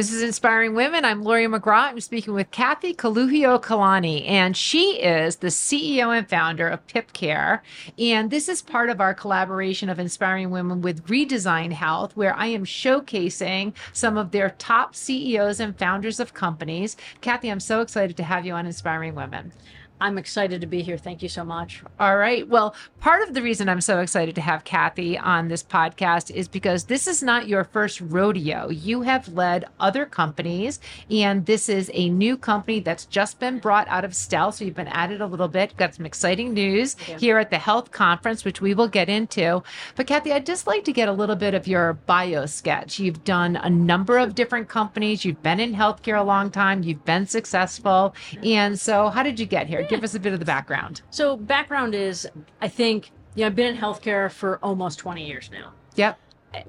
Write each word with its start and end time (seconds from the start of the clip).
This 0.00 0.14
is 0.14 0.22
Inspiring 0.22 0.74
Women. 0.74 1.04
I'm 1.04 1.22
Laurie 1.22 1.44
McGraw. 1.44 1.90
I'm 1.90 2.00
speaking 2.00 2.32
with 2.32 2.50
Kathy 2.50 2.94
Kaluhiokalani, 2.94 4.26
and 4.26 4.56
she 4.56 4.98
is 4.98 5.36
the 5.36 5.48
CEO 5.48 6.16
and 6.16 6.26
founder 6.26 6.66
of 6.66 6.86
Pip 6.86 7.12
Care. 7.12 7.62
And 7.98 8.30
this 8.30 8.48
is 8.48 8.62
part 8.62 8.88
of 8.88 8.98
our 8.98 9.12
collaboration 9.12 9.90
of 9.90 9.98
Inspiring 9.98 10.50
Women 10.50 10.80
with 10.80 11.06
Redesign 11.06 11.72
Health, 11.72 12.16
where 12.16 12.34
I 12.34 12.46
am 12.46 12.64
showcasing 12.64 13.74
some 13.92 14.16
of 14.16 14.30
their 14.30 14.54
top 14.56 14.96
CEOs 14.96 15.60
and 15.60 15.78
founders 15.78 16.18
of 16.18 16.32
companies. 16.32 16.96
Kathy, 17.20 17.50
I'm 17.50 17.60
so 17.60 17.82
excited 17.82 18.16
to 18.16 18.22
have 18.22 18.46
you 18.46 18.54
on 18.54 18.64
Inspiring 18.64 19.14
Women. 19.14 19.52
I'm 20.00 20.16
excited 20.16 20.60
to 20.62 20.66
be 20.66 20.82
here. 20.82 20.96
Thank 20.96 21.22
you 21.22 21.28
so 21.28 21.44
much. 21.44 21.82
All 21.98 22.16
right. 22.16 22.48
Well, 22.48 22.74
part 23.00 23.26
of 23.26 23.34
the 23.34 23.42
reason 23.42 23.68
I'm 23.68 23.80
so 23.80 24.00
excited 24.00 24.34
to 24.36 24.40
have 24.40 24.64
Kathy 24.64 25.18
on 25.18 25.48
this 25.48 25.62
podcast 25.62 26.30
is 26.30 26.48
because 26.48 26.84
this 26.84 27.06
is 27.06 27.22
not 27.22 27.48
your 27.48 27.64
first 27.64 28.00
rodeo. 28.00 28.70
You 28.70 29.02
have 29.02 29.28
led 29.28 29.66
other 29.78 30.06
companies, 30.06 30.80
and 31.10 31.44
this 31.44 31.68
is 31.68 31.90
a 31.92 32.08
new 32.08 32.36
company 32.36 32.80
that's 32.80 33.04
just 33.04 33.38
been 33.38 33.58
brought 33.58 33.88
out 33.88 34.04
of 34.04 34.14
stealth. 34.14 34.56
So 34.56 34.64
you've 34.64 34.74
been 34.74 34.88
at 34.88 35.12
it 35.12 35.20
a 35.20 35.26
little 35.26 35.48
bit. 35.48 35.76
Got 35.76 35.94
some 35.94 36.06
exciting 36.06 36.54
news 36.54 36.96
here 36.98 37.38
at 37.38 37.50
the 37.50 37.56
HLTH 37.56 37.90
conference, 37.90 38.44
which 38.44 38.60
we 38.60 38.72
will 38.72 38.88
get 38.88 39.08
into. 39.10 39.62
But 39.96 40.06
Kathy, 40.06 40.32
I'd 40.32 40.46
just 40.46 40.66
like 40.66 40.84
to 40.84 40.92
get 40.92 41.08
a 41.08 41.12
little 41.12 41.36
bit 41.36 41.52
of 41.52 41.66
your 41.66 41.92
bio 41.92 42.46
sketch. 42.46 42.98
You've 42.98 43.22
done 43.24 43.56
a 43.56 43.68
number 43.68 44.16
of 44.18 44.34
different 44.34 44.68
companies. 44.68 45.24
You've 45.24 45.42
been 45.42 45.60
in 45.60 45.74
healthcare 45.74 46.18
a 46.18 46.22
long 46.22 46.50
time. 46.50 46.82
You've 46.82 47.04
been 47.04 47.26
successful. 47.26 48.14
And 48.42 48.78
so, 48.80 49.10
how 49.10 49.22
did 49.22 49.38
you 49.38 49.46
get 49.46 49.66
here? 49.66 49.86
Give 49.90 50.04
us 50.04 50.14
a 50.14 50.20
bit 50.20 50.32
of 50.32 50.38
the 50.38 50.44
background. 50.46 51.02
So, 51.10 51.36
background 51.36 51.94
is 51.94 52.28
I 52.60 52.68
think, 52.68 53.10
you 53.34 53.42
know, 53.42 53.46
I've 53.48 53.56
been 53.56 53.74
in 53.74 53.80
healthcare 53.80 54.30
for 54.30 54.58
almost 54.62 54.98
20 54.98 55.26
years 55.26 55.50
now. 55.52 55.72
Yep. 55.96 56.18
I, 56.54 56.64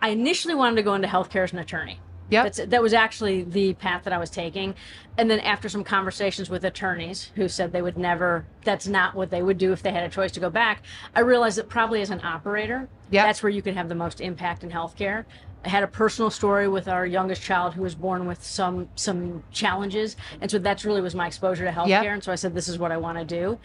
I 0.00 0.08
initially 0.10 0.54
wanted 0.54 0.76
to 0.76 0.82
go 0.82 0.94
into 0.94 1.08
healthcare 1.08 1.44
as 1.44 1.52
an 1.52 1.58
attorney. 1.58 2.00
Yep. 2.30 2.44
That's, 2.44 2.70
that 2.70 2.82
was 2.82 2.94
actually 2.94 3.42
the 3.42 3.74
path 3.74 4.04
that 4.04 4.12
I 4.12 4.18
was 4.18 4.30
taking. 4.30 4.74
And 5.18 5.30
then 5.30 5.40
after 5.40 5.68
some 5.68 5.84
conversations 5.84 6.48
with 6.48 6.64
attorneys 6.64 7.30
who 7.36 7.48
said 7.48 7.70
they 7.72 7.82
would 7.82 7.98
never, 7.98 8.46
that's 8.64 8.86
not 8.86 9.14
what 9.14 9.30
they 9.30 9.42
would 9.42 9.58
do 9.58 9.72
if 9.72 9.82
they 9.82 9.92
had 9.92 10.04
a 10.04 10.08
choice 10.08 10.32
to 10.32 10.40
go 10.40 10.50
back, 10.50 10.82
I 11.14 11.20
realized 11.20 11.58
that 11.58 11.68
probably 11.68 12.00
as 12.00 12.10
an 12.10 12.20
operator, 12.24 12.88
Yep. 13.10 13.26
that's 13.26 13.42
where 13.42 13.50
you 13.50 13.62
could 13.62 13.74
have 13.74 13.88
the 13.88 13.94
most 13.94 14.20
impact 14.20 14.64
in 14.64 14.70
healthcare. 14.70 15.24
I 15.64 15.68
had 15.68 15.82
a 15.82 15.88
personal 15.88 16.30
story 16.30 16.68
with 16.68 16.88
our 16.88 17.06
youngest 17.06 17.42
child 17.42 17.74
who 17.74 17.82
was 17.82 17.94
born 17.94 18.26
with 18.26 18.44
some 18.44 18.88
some 18.96 19.42
challenges, 19.50 20.16
and 20.40 20.50
so 20.50 20.58
that's 20.58 20.84
really 20.84 21.00
was 21.00 21.14
my 21.14 21.26
exposure 21.26 21.64
to 21.64 21.70
healthcare. 21.70 21.88
Yep. 21.88 22.04
And 22.04 22.24
so 22.24 22.32
I 22.32 22.34
said, 22.34 22.54
this 22.54 22.68
is 22.68 22.78
what 22.78 22.92
I 22.92 22.96
want 22.96 23.18
to 23.18 23.24
do. 23.24 23.58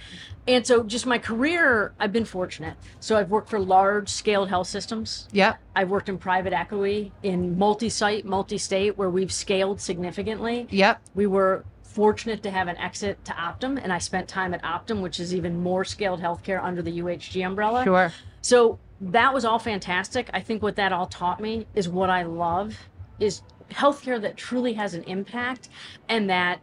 And 0.47 0.66
so 0.66 0.83
just 0.83 1.05
my 1.05 1.20
career, 1.20 1.94
I've 2.00 2.14
been 2.14 2.25
fortunate. 2.25 2.75
So 3.00 3.17
I've 3.17 3.30
worked 3.30 3.50
for 3.50 3.59
large 3.59 4.09
scaled 4.09 4.50
health 4.50 4.67
systems. 4.67 5.27
Yep. 5.31 5.59
I've 5.75 5.89
worked 5.89 6.09
in 6.09 6.17
private 6.17 6.53
equity 6.53 7.11
in 7.22 7.58
multi-site, 7.58 8.25
multi-state, 8.25 8.97
where 8.97 9.09
we've 9.09 9.31
scaled 9.31 9.81
significantly. 9.81 10.67
Yep. 10.72 11.02
We 11.16 11.27
were 11.27 11.66
fortunate 11.90 12.44
to 12.44 12.52
have 12.52 12.68
an 12.68 12.78
exit 12.78 13.23
to 13.26 13.32
Optum, 13.34 13.80
and 13.82 13.92
I 13.92 13.98
spent 13.98 14.28
time 14.28 14.54
at 14.54 14.62
Optum, 14.64 15.02
which 15.02 15.20
is 15.20 15.34
even 15.34 15.62
more 15.62 15.84
scaled 15.84 16.22
healthcare 16.22 16.64
under 16.64 16.82
the 16.82 17.00
UHG 17.00 17.45
umbrella. 17.45 17.84
Sure. 17.84 18.14
So 18.42 18.80
that 19.02 19.34
was 19.34 19.44
all 19.44 19.59
fantastic. 19.59 20.30
I 20.32 20.40
think 20.40 20.62
what 20.62 20.76
that 20.76 20.94
all 20.94 21.08
taught 21.08 21.40
me 21.40 21.66
is 21.73 21.90
what 21.90 22.10
I 22.10 22.23
love 22.23 22.78
is 23.20 23.42
healthcare 23.72 24.22
that 24.22 24.38
truly 24.38 24.73
has 24.73 24.94
an 24.94 25.04
impact 25.04 25.70
and 26.08 26.30
that 26.30 26.60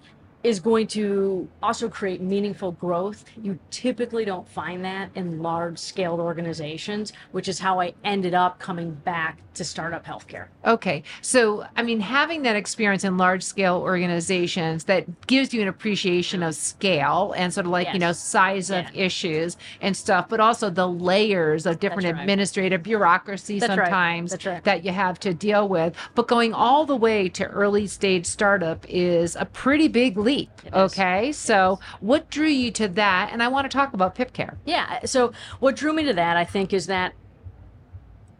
is 0.47 0.61
going 0.61 0.87
to 0.87 1.49
also 1.61 1.89
create 1.89 2.21
meaningful 2.21 2.71
growth. 2.71 3.25
You 3.43 3.59
typically 3.73 4.25
don't 4.25 4.49
find 4.49 4.85
that 4.85 5.11
in 5.17 5.43
large 5.43 5.77
scaled 5.77 6.21
organizations, 6.21 7.13
which 7.33 7.49
is 7.49 7.59
how 7.59 7.81
I 7.81 7.95
ended 8.05 8.33
up 8.33 8.61
coming 8.61 8.93
back 8.93 9.41
to 9.55 9.65
startup 9.65 10.05
healthcare. 10.07 10.47
Okay. 10.65 11.03
So, 11.23 11.67
I 11.77 11.83
mean, 11.83 11.99
having 11.99 12.43
that 12.43 12.57
experience 12.57 13.05
in 13.05 13.17
large 13.17 13.43
scale 13.43 13.77
organizations 13.79 14.85
that 14.85 15.27
gives 15.27 15.53
you 15.53 15.63
an 15.63 15.69
appreciation 15.69 16.43
of 16.43 16.55
scale 16.55 17.35
and 17.37 17.53
sort 17.53 17.67
of 17.67 17.73
like, 17.73 17.93
you 17.93 17.99
know, 17.99 18.07
Yes. 18.09 18.21
size 18.21 18.71
of 18.71 18.85
issues 18.95 19.57
and 19.81 19.97
stuff, 19.97 20.29
but 20.29 20.39
also 20.39 20.71
the 20.71 20.87
layers 20.87 21.67
of 21.67 21.81
different 21.81 22.05
right. 22.05 22.21
administrative 22.21 22.83
bureaucracy 22.83 23.59
That's 23.59 23.75
sometimes 23.75 24.31
That's 24.31 24.47
right. 24.47 24.65
that 24.65 24.85
you 24.85 24.93
have 24.93 25.19
to 25.21 25.35
deal 25.35 25.67
with. 25.69 25.97
But 26.15 26.29
going 26.29 26.53
all 26.53 26.85
the 26.87 26.95
way 26.97 27.29
to 27.31 27.47
early 27.47 27.87
stage 27.87 28.27
startup 28.27 28.85
is 28.89 29.35
a 29.37 29.47
pretty 29.47 29.89
big 29.89 30.19
leap. 30.19 30.36
It 30.43 30.69
is. 30.69 30.73
Okay. 30.73 31.33
So, 31.33 31.79
what 32.01 32.31
drew 32.31 32.47
you 32.49 32.71
to 32.73 32.89
that? 32.89 33.31
And 33.33 33.43
I 33.43 33.49
want 33.49 33.71
to 33.71 33.75
talk 33.77 33.95
about 33.95 34.15
Pip 34.15 34.33
Care. 34.33 34.57
Yeah. 34.65 35.01
So 35.05 35.33
what 35.61 35.77
drew 35.77 35.93
me 35.93 36.05
to 36.05 36.13
that, 36.15 36.37
I 36.37 36.45
think, 36.45 36.73
is 36.73 36.87
that 36.87 37.13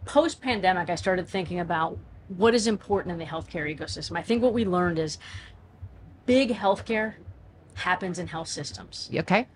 post 0.05 0.41
pandemic, 0.41 0.89
I 0.91 0.95
started 0.95 1.29
thinking 1.29 1.61
about 1.61 1.99
what 2.29 2.55
is 2.55 2.67
important 2.67 3.13
in 3.13 3.19
the 3.19 3.25
healthcare 3.25 3.67
ecosystem. 3.75 4.17
I 4.17 4.23
think 4.23 4.43
what 4.43 4.53
we 4.53 4.65
learned 4.65 4.99
is 4.99 5.19
big 6.27 6.51
healthcare 6.51 7.15
happens 7.75 8.19
in 8.19 8.27
health 8.29 8.49
systems. 8.49 9.11
Okay. 9.15 9.47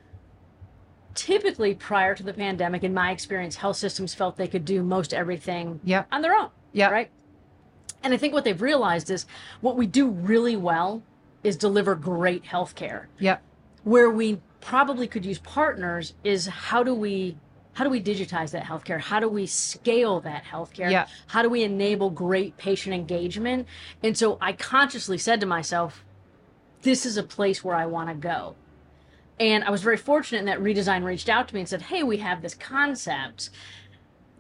Typically, 1.15 1.75
prior 1.75 2.15
to 2.15 2.23
the 2.23 2.33
pandemic, 2.33 2.85
in 2.85 2.95
my 2.95 3.11
experience, 3.11 3.57
health 3.57 3.77
systems 3.77 4.15
felt 4.15 4.37
they 4.37 4.47
could 4.47 4.65
do 4.65 4.83
most 4.83 5.13
everything 5.13 5.81
Yep. 5.85 6.07
on 6.13 6.23
their 6.23 6.35
own. 6.35 6.51
Yeah. 6.73 6.91
Right. 6.91 7.11
And 8.03 8.15
I 8.15 8.17
think 8.17 8.33
what 8.33 8.45
they've 8.45 8.61
realized 8.63 9.11
is 9.11 9.27
what 9.61 9.77
we 9.77 9.87
do 9.87 10.09
really 10.09 10.57
well 10.57 11.03
is 11.43 11.57
deliver 11.57 11.95
great 11.95 12.45
healthcare. 12.45 13.07
Yep. 13.19 13.43
where 13.85 14.11
we 14.11 14.41
probably 14.61 15.07
could 15.07 15.25
use 15.25 15.39
partners 15.39 16.13
is 16.23 16.47
how 16.47 16.83
do 16.83 16.95
we 16.95 17.37
how 17.73 17.85
do 17.85 17.91
we 17.91 18.03
digitize 18.03 18.51
that 18.51 18.65
healthcare? 18.65 19.01
How 19.01 19.21
do 19.21 19.29
we 19.29 19.47
scale 19.47 20.21
that 20.21 20.45
healthcare? 20.45 20.91
Yeah. 20.91 21.07
how 21.29 21.41
do 21.43 21.49
we 21.49 21.63
enable 21.63 22.11
great 22.11 22.57
patient 22.57 22.95
engagement? 22.95 23.67
And 24.03 24.17
so 24.17 24.37
i 24.41 24.53
consciously 24.53 25.19
said 25.19 25.41
to 25.41 25.47
myself 25.47 26.05
this 26.83 27.05
is 27.07 27.17
a 27.17 27.23
place 27.23 27.63
where 27.65 27.77
i 27.77 27.87
want 27.87 28.09
to 28.09 28.15
go. 28.15 28.55
And 29.39 29.65
i 29.65 29.71
was 29.71 29.83
very 29.83 29.97
fortunate 29.97 30.41
in 30.41 30.45
that 30.47 30.59
redesign 30.61 31.05
reached 31.05 31.29
out 31.31 31.49
to 31.49 31.55
me 31.55 31.61
and 31.61 31.69
said 31.69 31.83
hey 31.83 32.03
we 32.03 32.19
have 32.19 32.43
this 32.43 32.55
concept 32.55 33.51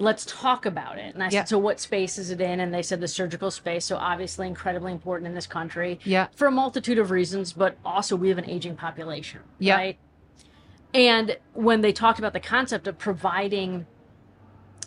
let's 0.00 0.24
talk 0.24 0.64
about 0.64 0.98
it 0.98 1.14
and 1.14 1.22
i 1.22 1.26
Yeah. 1.26 1.40
said 1.42 1.48
so 1.50 1.58
what 1.58 1.78
space 1.78 2.16
is 2.18 2.30
it 2.30 2.40
in 2.40 2.58
and 2.58 2.72
they 2.72 2.82
said 2.82 3.00
the 3.00 3.06
surgical 3.08 3.50
space 3.50 3.84
so 3.84 3.96
obviously 3.96 4.46
incredibly 4.46 4.92
important 4.92 5.28
in 5.28 5.34
this 5.34 5.46
country 5.46 6.00
Yeah. 6.04 6.28
for 6.34 6.46
a 6.48 6.50
multitude 6.50 6.98
of 6.98 7.10
reasons, 7.10 7.52
but 7.52 7.76
also 7.84 8.16
we 8.16 8.30
have 8.30 8.38
an 8.38 8.48
aging 8.48 8.76
population, 8.76 9.40
Yeah. 9.58 9.76
right? 9.76 9.98
And 10.94 11.36
when 11.52 11.82
they 11.82 11.92
talked 11.92 12.18
about 12.18 12.32
the 12.32 12.40
concept 12.40 12.88
of 12.88 12.98
providing 12.98 13.86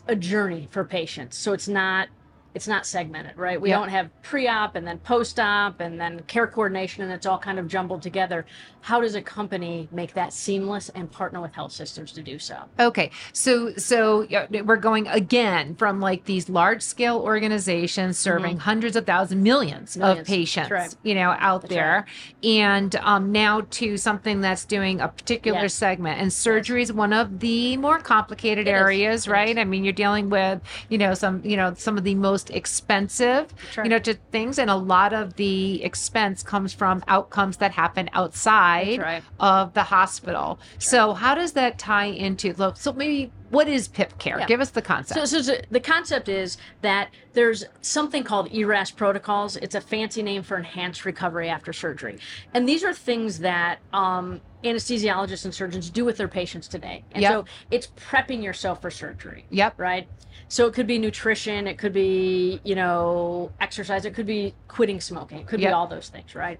a 0.07 0.15
journey 0.15 0.67
for 0.71 0.83
patients, 0.83 1.37
so 1.37 1.53
it's 1.53 1.67
not 1.67 2.09
it's 2.55 2.67
not 2.67 2.85
segmented, 2.85 3.35
right? 3.37 3.59
We 3.59 3.69
Yeah. 3.69 3.79
don't 3.79 3.89
have 3.89 4.09
pre-op 4.21 4.75
and 4.75 4.85
then 4.85 4.99
post-op 4.99 5.79
and 5.79 5.99
then 5.99 6.21
care 6.27 6.45
coordination 6.47 7.03
and 7.03 7.11
it's 7.11 7.25
all 7.25 7.39
kind 7.39 7.57
of 7.57 7.67
jumbled 7.67 8.01
together. 8.01 8.45
How 8.81 8.99
does 9.01 9.15
a 9.15 9.21
company 9.21 9.87
make 9.91 10.13
that 10.13 10.33
seamless 10.33 10.89
and 10.89 11.09
partner 11.11 11.39
with 11.41 11.53
health 11.53 11.71
systems 11.71 12.11
to 12.13 12.21
do 12.21 12.37
so? 12.37 12.57
Okay, 12.79 13.11
so 13.31 13.73
so 13.75 14.27
we're 14.65 14.75
going 14.75 15.07
again 15.07 15.75
from 15.75 15.99
like 16.01 16.25
these 16.25 16.49
large 16.49 16.81
scale 16.81 17.17
organizations 17.19 18.17
serving 18.17 18.57
hundreds 18.57 18.95
of 18.95 19.05
thousands, 19.05 19.41
millions, 19.43 19.95
of 19.95 20.01
Mm-hmm. 20.13 20.23
Patients, 20.23 20.69
right. 20.71 20.95
you 21.03 21.15
know, 21.15 21.35
out 21.39 21.61
That's 21.63 21.73
there, 21.73 22.05
and 22.43 22.95
um, 22.97 23.31
now 23.31 23.61
to 23.71 23.97
something 23.97 24.41
that's 24.41 24.65
doing 24.65 24.99
a 25.01 25.07
particular 25.07 25.61
Yes. 25.63 25.73
segment. 25.73 26.19
And 26.21 26.31
surgery 26.31 26.81
is 26.81 26.91
one 26.93 27.13
of 27.13 27.39
the 27.39 27.77
more 27.77 27.99
complicated 27.99 28.67
It 28.67 28.71
is. 28.71 28.79
areas, 28.81 29.27
It 29.27 29.31
right? 29.31 29.57
I 29.57 29.63
mean, 29.63 29.83
you're 29.83 29.93
dealing 29.93 30.29
with 30.29 30.61
you 30.89 30.97
know 30.97 31.13
some 31.13 31.41
you 31.43 31.55
know 31.57 31.73
some 31.75 31.97
of 31.97 32.03
the 32.03 32.15
most 32.15 32.42
expensive 32.49 33.53
That's 33.55 33.77
right. 33.77 33.83
you 33.85 33.89
know 33.89 33.99
to 33.99 34.13
things, 34.31 34.59
and 34.59 34.69
a 34.69 34.75
lot 34.75 35.13
of 35.13 35.35
the 35.35 35.83
expense 35.83 36.43
comes 36.43 36.73
from 36.73 37.03
outcomes 37.07 37.57
that 37.57 37.71
happen 37.71 38.09
outside 38.13 38.99
right. 38.99 39.23
of 39.39 39.73
the 39.73 39.83
hospital. 39.83 40.59
So 40.79 41.13
how 41.13 41.35
does 41.35 41.53
that 41.53 41.77
tie 41.77 42.05
into 42.05 42.53
so- 42.55 42.73
so 42.75 42.93
maybe 42.93 43.31
what 43.53 43.67
is 43.67 43.87
Pip 43.87 44.17
Care? 44.17 44.39
Yeah. 44.39 44.47
Give 44.47 44.61
us 44.61 44.71
the 44.71 44.81
concept. 44.81 45.19
So, 45.19 45.25
so, 45.25 45.41
so 45.43 45.61
the 45.69 45.79
concept 45.79 46.27
is 46.27 46.57
that 46.81 47.09
there's 47.33 47.63
something 47.81 48.23
called 48.23 48.51
ERAS 48.51 48.89
protocols. 48.89 49.57
It's 49.57 49.75
a 49.75 49.81
fancy 49.81 50.23
name 50.23 50.41
for 50.41 50.57
enhanced 50.57 51.05
recovery 51.05 51.49
after 51.49 51.71
surgery. 51.71 52.17
And 52.55 52.67
these 52.67 52.83
are 52.83 52.93
things 52.93 53.39
that 53.39 53.77
um, 53.93 54.41
anesthesiologists 54.63 55.45
and 55.45 55.53
surgeons 55.53 55.91
do 55.91 56.03
with 56.03 56.17
their 56.17 56.27
patients 56.27 56.67
today. 56.67 57.03
And 57.11 57.21
Yep. 57.21 57.31
so 57.31 57.45
it's 57.69 57.87
prepping 57.95 58.41
yourself 58.43 58.81
for 58.81 58.89
surgery. 58.89 59.45
Yep. 59.51 59.75
Right? 59.77 60.07
So 60.53 60.67
it 60.67 60.75
could 60.75 60.85
be 60.85 60.99
nutrition, 60.99 61.65
it 61.65 61.79
could 61.79 61.93
be, 61.93 62.61
you 62.63 62.75
know, 62.75 63.51
exercise, 63.59 64.05
it 64.05 64.13
could 64.13 64.27
be 64.27 64.53
quitting 64.67 65.01
smoking, 65.01 65.39
it 65.39 65.47
could 65.47 65.59
Yep. 65.59 65.69
be 65.71 65.73
all 65.73 65.87
those 65.87 66.09
things, 66.09 66.35
right? 66.35 66.59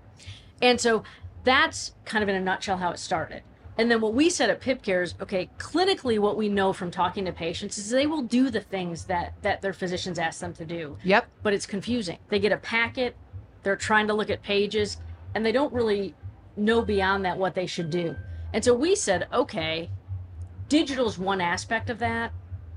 And 0.64 0.82
so 0.82 1.04
that's 1.44 1.92
kind 2.04 2.24
of 2.24 2.28
in 2.28 2.34
a 2.34 2.40
nutshell 2.42 2.78
how 2.78 2.90
it 2.90 2.98
started. 2.98 3.44
And 3.78 3.92
then 3.92 4.02
what 4.02 4.16
we 4.16 4.32
said 4.32 4.50
at 4.50 4.62
Pip 4.62 4.82
Care 4.82 5.04
is, 5.04 5.14
okay, 5.22 5.48
clinically, 5.60 6.18
what 6.18 6.36
we 6.38 6.50
know 6.50 6.74
from 6.74 6.90
talking 6.90 7.24
to 7.26 7.32
patients 7.32 7.78
is 7.78 7.92
they 7.92 8.08
will 8.08 8.24
do 8.24 8.50
the 8.50 8.62
things 8.62 9.06
that 9.06 9.36
that 9.44 9.62
their 9.62 9.74
physicians 9.74 10.18
ask 10.18 10.40
them 10.40 10.54
to 10.54 10.66
do, 10.66 10.98
Yep. 11.04 11.28
but 11.44 11.54
it's 11.54 11.68
confusing. 11.68 12.18
They 12.30 12.40
get 12.40 12.52
a 12.52 12.58
packet, 12.58 13.16
they're 13.62 13.76
trying 13.76 14.08
to 14.08 14.16
look 14.16 14.32
at 14.32 14.42
pages, 14.42 14.98
and 15.36 15.46
they 15.46 15.52
don't 15.52 15.72
really 15.72 16.16
know 16.58 16.82
beyond 16.82 17.26
that 17.26 17.38
what 17.38 17.54
they 17.54 17.68
should 17.68 17.92
do. 17.92 18.16
And 18.54 18.66
so 18.66 18.74
we 18.74 18.96
said, 18.96 19.28
okay, 19.32 19.92
digital 20.68 21.06
is 21.08 21.20
one 21.20 21.42
aspect 21.42 21.92
of 21.92 22.00
that, 22.00 22.34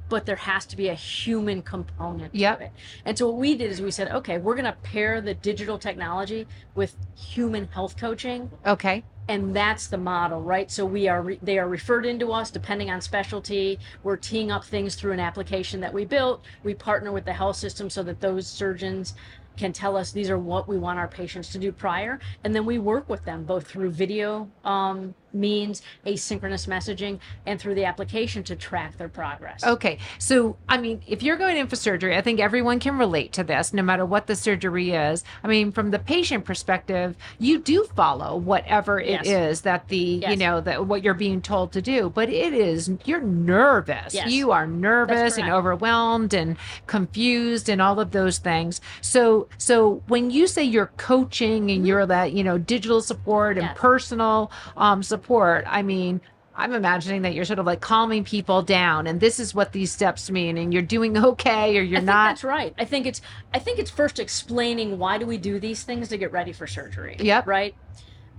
but 0.09 0.27
there 0.27 0.37
has 0.37 0.67
to 0.67 0.77
be 0.77 0.89
a 0.89 0.95
human 0.95 1.63
component 1.63 2.35
Yep. 2.35 2.59
to 2.59 2.65
it. 2.67 2.73
And 3.05 3.19
so 3.19 3.27
what 3.29 3.37
we 3.39 3.57
did 3.57 3.71
is 3.71 3.81
we 3.81 3.91
said, 3.91 4.09
okay, 4.13 4.39
we're 4.39 4.55
going 4.55 4.65
to 4.67 4.77
pair 4.83 5.21
the 5.21 5.35
digital 5.35 5.79
technology 5.79 6.47
with 6.75 6.97
human 7.17 7.69
health 7.69 7.97
coaching 7.97 8.51
Okay. 8.67 9.03
and 9.29 9.55
that's 9.57 9.89
the 9.89 9.97
model 9.99 10.41
right 10.43 10.71
so 10.71 10.85
we 10.85 11.09
are 11.09 11.23
re- 11.23 11.39
they 11.43 11.59
are 11.59 11.69
referred 11.69 12.05
into 12.07 12.31
us 12.33 12.51
depending 12.51 12.91
on 12.91 13.01
specialty 13.01 13.79
we're 14.05 14.17
teeing 14.17 14.53
up 14.53 14.65
things 14.65 14.95
through 14.95 15.13
an 15.13 15.19
application 15.21 15.81
that 15.81 15.93
we 15.93 16.05
built 16.05 16.45
we 16.63 16.75
partner 16.75 17.11
with 17.11 17.25
the 17.25 17.33
health 17.33 17.57
system 17.57 17.89
so 17.91 18.03
that 18.03 18.21
those 18.21 18.47
surgeons 18.47 19.15
can 19.57 19.73
tell 19.73 19.97
us 19.97 20.13
these 20.13 20.29
are 20.31 20.39
what 20.39 20.69
we 20.69 20.77
want 20.79 20.99
our 20.99 21.09
patients 21.09 21.49
to 21.51 21.59
do 21.59 21.73
prior 21.73 22.21
and 22.45 22.55
then 22.55 22.65
we 22.67 22.79
work 22.79 23.09
with 23.09 23.25
them 23.25 23.43
both 23.45 23.67
through 23.67 23.91
video 23.91 24.49
um, 24.65 25.15
means 25.37 25.83
asynchronous 26.07 26.67
messaging 26.67 27.19
and 27.47 27.61
through 27.61 27.75
the 27.75 27.85
application 27.85 28.43
to 28.43 28.57
track 28.57 28.97
their 28.97 29.09
progress 29.09 29.63
Okay. 29.65 29.99
So, 30.19 30.57
I 30.69 30.79
mean, 30.79 31.03
if 31.07 31.23
you're 31.23 31.37
going 31.37 31.57
in 31.57 31.67
for 31.67 31.77
surgery, 31.77 32.17
I 32.17 32.21
think 32.23 32.41
everyone 32.41 32.79
can 32.81 32.99
relate 32.99 33.33
to 33.35 33.45
this, 33.45 33.73
no 33.73 33.83
matter 33.83 34.05
what 34.07 34.27
the 34.27 34.35
surgery 34.37 34.93
is. 34.93 35.25
I 35.45 35.49
mean, 35.49 35.73
from 35.73 35.91
the 35.91 35.99
patient 35.99 36.45
perspective, 36.45 37.17
you 37.39 37.59
do 37.59 37.85
follow 37.95 38.37
whatever 38.37 38.99
it 39.01 39.25
Yes. 39.25 39.27
is 39.27 39.61
that 39.63 39.89
the, 39.89 40.25
you 40.29 40.37
know, 40.37 40.61
that 40.61 40.87
what 40.87 41.03
you're 41.05 41.15
being 41.15 41.41
told 41.43 41.73
to 41.73 41.83
do. 41.83 42.11
But 42.11 42.29
it 42.31 42.53
is, 42.53 42.91
you're 43.05 43.21
nervous. 43.21 44.15
Yes. 44.15 44.31
You 44.31 44.53
are 44.53 44.67
nervous 44.67 45.37
and 45.39 45.51
overwhelmed 45.51 46.33
and 46.35 46.57
confused 46.87 47.69
and 47.69 47.81
all 47.83 48.01
of 48.01 48.11
those 48.13 48.39
things. 48.39 48.81
So, 49.01 49.49
so 49.59 50.03
when 50.09 50.31
you 50.31 50.47
say 50.47 50.63
you're 50.65 50.93
coaching 50.97 51.71
and 51.71 51.87
you're 51.87 52.07
that, 52.07 52.33
you 52.33 52.43
know, 52.45 52.59
digital 52.59 53.01
support 53.01 53.59
and 53.59 53.67
Mm-hmm. 53.67 53.77
Personal 53.77 54.51
um, 54.77 55.03
support, 55.03 55.26
I 55.31 55.83
mean, 55.83 56.21
I'm 56.55 56.73
imagining 56.73 57.23
that 57.23 57.35
you're 57.35 57.45
sort 57.45 57.59
of 57.59 57.67
like 57.67 57.81
calming 57.81 58.25
people 58.25 58.63
down, 58.63 59.07
and 59.07 59.21
this 59.21 59.39
is 59.39 59.55
what 59.55 59.73
these 59.73 59.93
steps 59.93 60.31
mean, 60.31 60.57
and 60.57 60.73
you're 60.73 60.83
doing 60.83 61.17
okay, 61.25 61.77
or 61.77 61.83
you're 61.83 61.99
I 61.99 62.01
think 62.01 62.07
not. 62.07 62.29
that's 62.29 62.45
right. 62.45 62.75
I 62.79 62.85
think 62.85 63.07
it's 63.07 63.21
I 63.53 63.59
think 63.59 63.79
it's 63.79 63.91
first 63.91 64.19
explaining 64.19 64.99
why 64.99 65.19
do 65.19 65.27
we 65.27 65.37
do 65.39 65.61
these 65.61 65.83
things 65.83 66.09
to 66.09 66.19
get 66.19 66.33
ready 66.33 66.53
for 66.53 66.67
surgery. 66.67 67.17
Yep. 67.19 67.47
Right. 67.47 67.75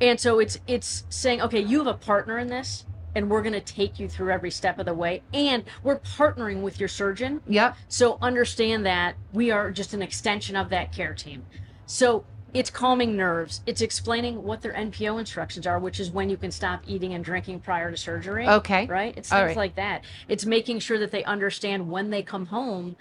And 0.01 0.19
so 0.19 0.39
it's 0.39 0.59
it's 0.67 1.03
saying, 1.09 1.41
okay, 1.41 1.59
you 1.61 1.77
have 1.79 1.87
a 1.87 1.93
partner 1.93 2.37
in 2.39 2.47
this, 2.47 2.85
and 3.15 3.29
we're 3.29 3.41
going 3.41 3.53
to 3.53 3.61
take 3.61 3.99
you 3.99 4.07
through 4.07 4.31
every 4.31 4.51
step 4.51 4.79
of 4.79 4.85
the 4.85 4.93
way, 4.93 5.21
and 5.33 5.63
we're 5.83 5.99
partnering 5.99 6.61
with 6.61 6.79
your 6.79 6.89
surgeon. 6.89 7.41
Yep. 7.47 7.75
So 7.87 8.17
understand 8.21 8.85
that 8.85 9.15
we 9.31 9.51
are 9.51 9.71
just 9.71 9.93
an 9.93 10.01
extension 10.01 10.55
of 10.55 10.69
that 10.69 10.91
care 10.91 11.13
team. 11.13 11.45
So 11.85 12.25
it's 12.53 12.69
calming 12.69 13.15
nerves. 13.15 13.61
It's 13.65 13.81
explaining 13.81 14.43
what 14.43 14.61
their 14.61 14.73
NPO 14.73 15.19
instructions 15.19 15.67
are, 15.67 15.79
which 15.79 15.99
is 15.99 16.11
when 16.11 16.29
you 16.29 16.37
can 16.37 16.51
stop 16.51 16.81
eating 16.87 17.13
and 17.13 17.23
drinking 17.23 17.59
prior 17.59 17.91
to 17.91 17.97
surgery. 17.97 18.47
Okay. 18.47 18.85
Right? 18.85 19.15
It's 19.17 19.29
things 19.29 19.47
right. 19.47 19.57
like 19.57 19.75
that. 19.75 20.03
It's 20.27 20.45
making 20.45 20.79
sure 20.79 20.97
that 20.99 21.11
they 21.11 21.23
understand 21.23 21.89
when 21.89 22.09
they 22.09 22.23
come 22.23 22.47
home, 22.47 22.95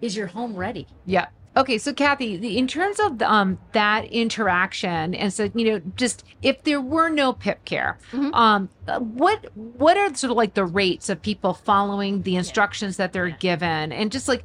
is 0.00 0.16
your 0.16 0.28
home 0.28 0.54
ready? 0.54 0.86
Yeah. 1.06 1.26
Okay, 1.56 1.78
so 1.78 1.92
Kathy, 1.92 2.34
in 2.58 2.66
terms 2.66 2.98
of 2.98 3.22
um 3.22 3.58
that 3.72 4.04
interaction, 4.06 5.14
and 5.14 5.32
so 5.32 5.50
you 5.54 5.64
know, 5.70 5.80
just 5.96 6.24
if 6.42 6.62
there 6.64 6.80
were 6.80 7.08
no 7.08 7.32
PIP 7.32 7.64
care, 7.64 7.98
Mhm. 8.12 8.34
um, 8.34 8.68
what 8.98 9.46
what 9.54 9.96
are 9.96 10.12
sort 10.14 10.32
of 10.32 10.36
like 10.36 10.54
the 10.54 10.64
rates 10.64 11.08
of 11.08 11.22
people 11.22 11.54
following 11.54 12.22
the 12.22 12.34
instructions 12.34 12.96
that 12.96 13.12
they're 13.12 13.30
given, 13.30 13.92
and 13.92 14.10
just 14.10 14.26
like, 14.26 14.42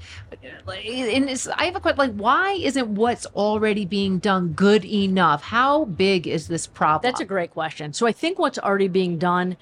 like, 0.67 0.85
and 0.85 1.27
I 1.57 1.65
have 1.65 1.75
a 1.75 1.79
question, 1.79 1.97
like, 1.97 2.13
why 2.13 2.51
isn't 2.53 2.87
what's 2.93 3.25
already 3.27 3.85
being 3.85 4.19
done 4.19 4.49
good 4.49 4.85
enough? 4.85 5.41
How 5.43 5.85
big 5.85 6.27
is 6.27 6.47
this 6.47 6.67
problem? 6.67 7.09
That's 7.09 7.21
a 7.21 7.25
great 7.25 7.49
question. 7.51 7.91
So 7.93 8.05
I 8.05 8.11
think 8.11 8.37
what's 8.37 8.59
already 8.59 8.87
being 8.87 9.17
done, 9.17 9.57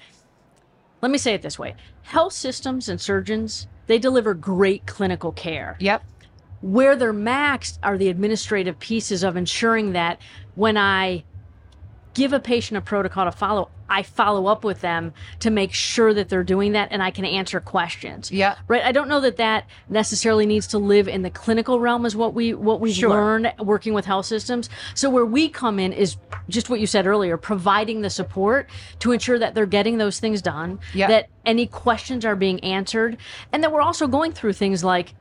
let 1.00 1.10
me 1.10 1.16
say 1.18 1.32
it 1.32 1.40
this 1.42 1.58
way 1.58 1.76
health 2.02 2.32
systems 2.34 2.88
and 2.90 3.00
surgeons, 3.00 3.68
they 3.86 3.98
deliver 3.98 4.34
great 4.34 4.84
clinical 4.86 5.32
care. 5.32 5.76
yep. 5.80 6.02
Where 6.60 6.96
they're 6.96 7.14
maxed 7.14 7.78
are 7.82 7.96
the 7.96 8.08
administrative 8.08 8.78
pieces 8.78 9.22
of 9.22 9.36
ensuring 9.36 9.92
that 9.92 10.20
when 10.54 10.76
I 10.76 11.24
give 12.14 12.32
a 12.32 12.40
patient 12.40 12.76
a 12.76 12.80
protocol 12.80 13.26
to 13.26 13.32
follow, 13.32 13.70
I 13.88 14.02
follow 14.02 14.46
up 14.46 14.64
with 14.64 14.80
them 14.80 15.12
to 15.38 15.50
make 15.50 15.72
sure 15.72 16.12
that 16.12 16.28
they're 16.28 16.42
doing 16.42 16.72
that 16.72 16.88
and 16.90 17.00
I 17.00 17.12
can 17.12 17.24
answer 17.24 17.60
questions. 17.60 18.32
Yeah. 18.32 18.56
Right. 18.66 18.82
I 18.82 18.90
don't 18.90 19.08
know 19.08 19.20
that 19.20 19.36
that 19.36 19.66
necessarily 19.88 20.44
needs 20.44 20.66
to 20.68 20.78
live 20.78 21.06
in 21.06 21.22
the 21.22 21.30
clinical 21.30 21.78
realm 21.78 22.04
is 22.04 22.16
what 22.16 22.34
we 22.34 22.54
what 22.54 22.80
we've 22.80 22.94
Sure. 22.94 23.10
learned 23.10 23.52
working 23.60 23.94
with 23.94 24.04
health 24.04 24.26
systems. 24.26 24.68
So 24.94 25.08
where 25.08 25.24
we 25.24 25.48
come 25.48 25.78
in 25.78 25.92
is 25.92 26.16
just 26.48 26.68
what 26.68 26.80
you 26.80 26.86
said 26.88 27.06
earlier, 27.06 27.36
providing 27.36 28.00
the 28.02 28.10
support 28.10 28.68
to 28.98 29.12
ensure 29.12 29.38
that 29.38 29.54
they're 29.54 29.64
getting 29.64 29.98
those 29.98 30.18
things 30.18 30.42
done, 30.42 30.80
Yeah. 30.92 31.06
that 31.06 31.28
any 31.46 31.66
questions 31.66 32.24
are 32.24 32.36
being 32.36 32.58
answered, 32.64 33.16
and 33.52 33.62
that 33.62 33.70
we're 33.70 33.80
also 33.82 34.08
going 34.08 34.32
through 34.32 34.54
things 34.54 34.82
like 34.82 35.14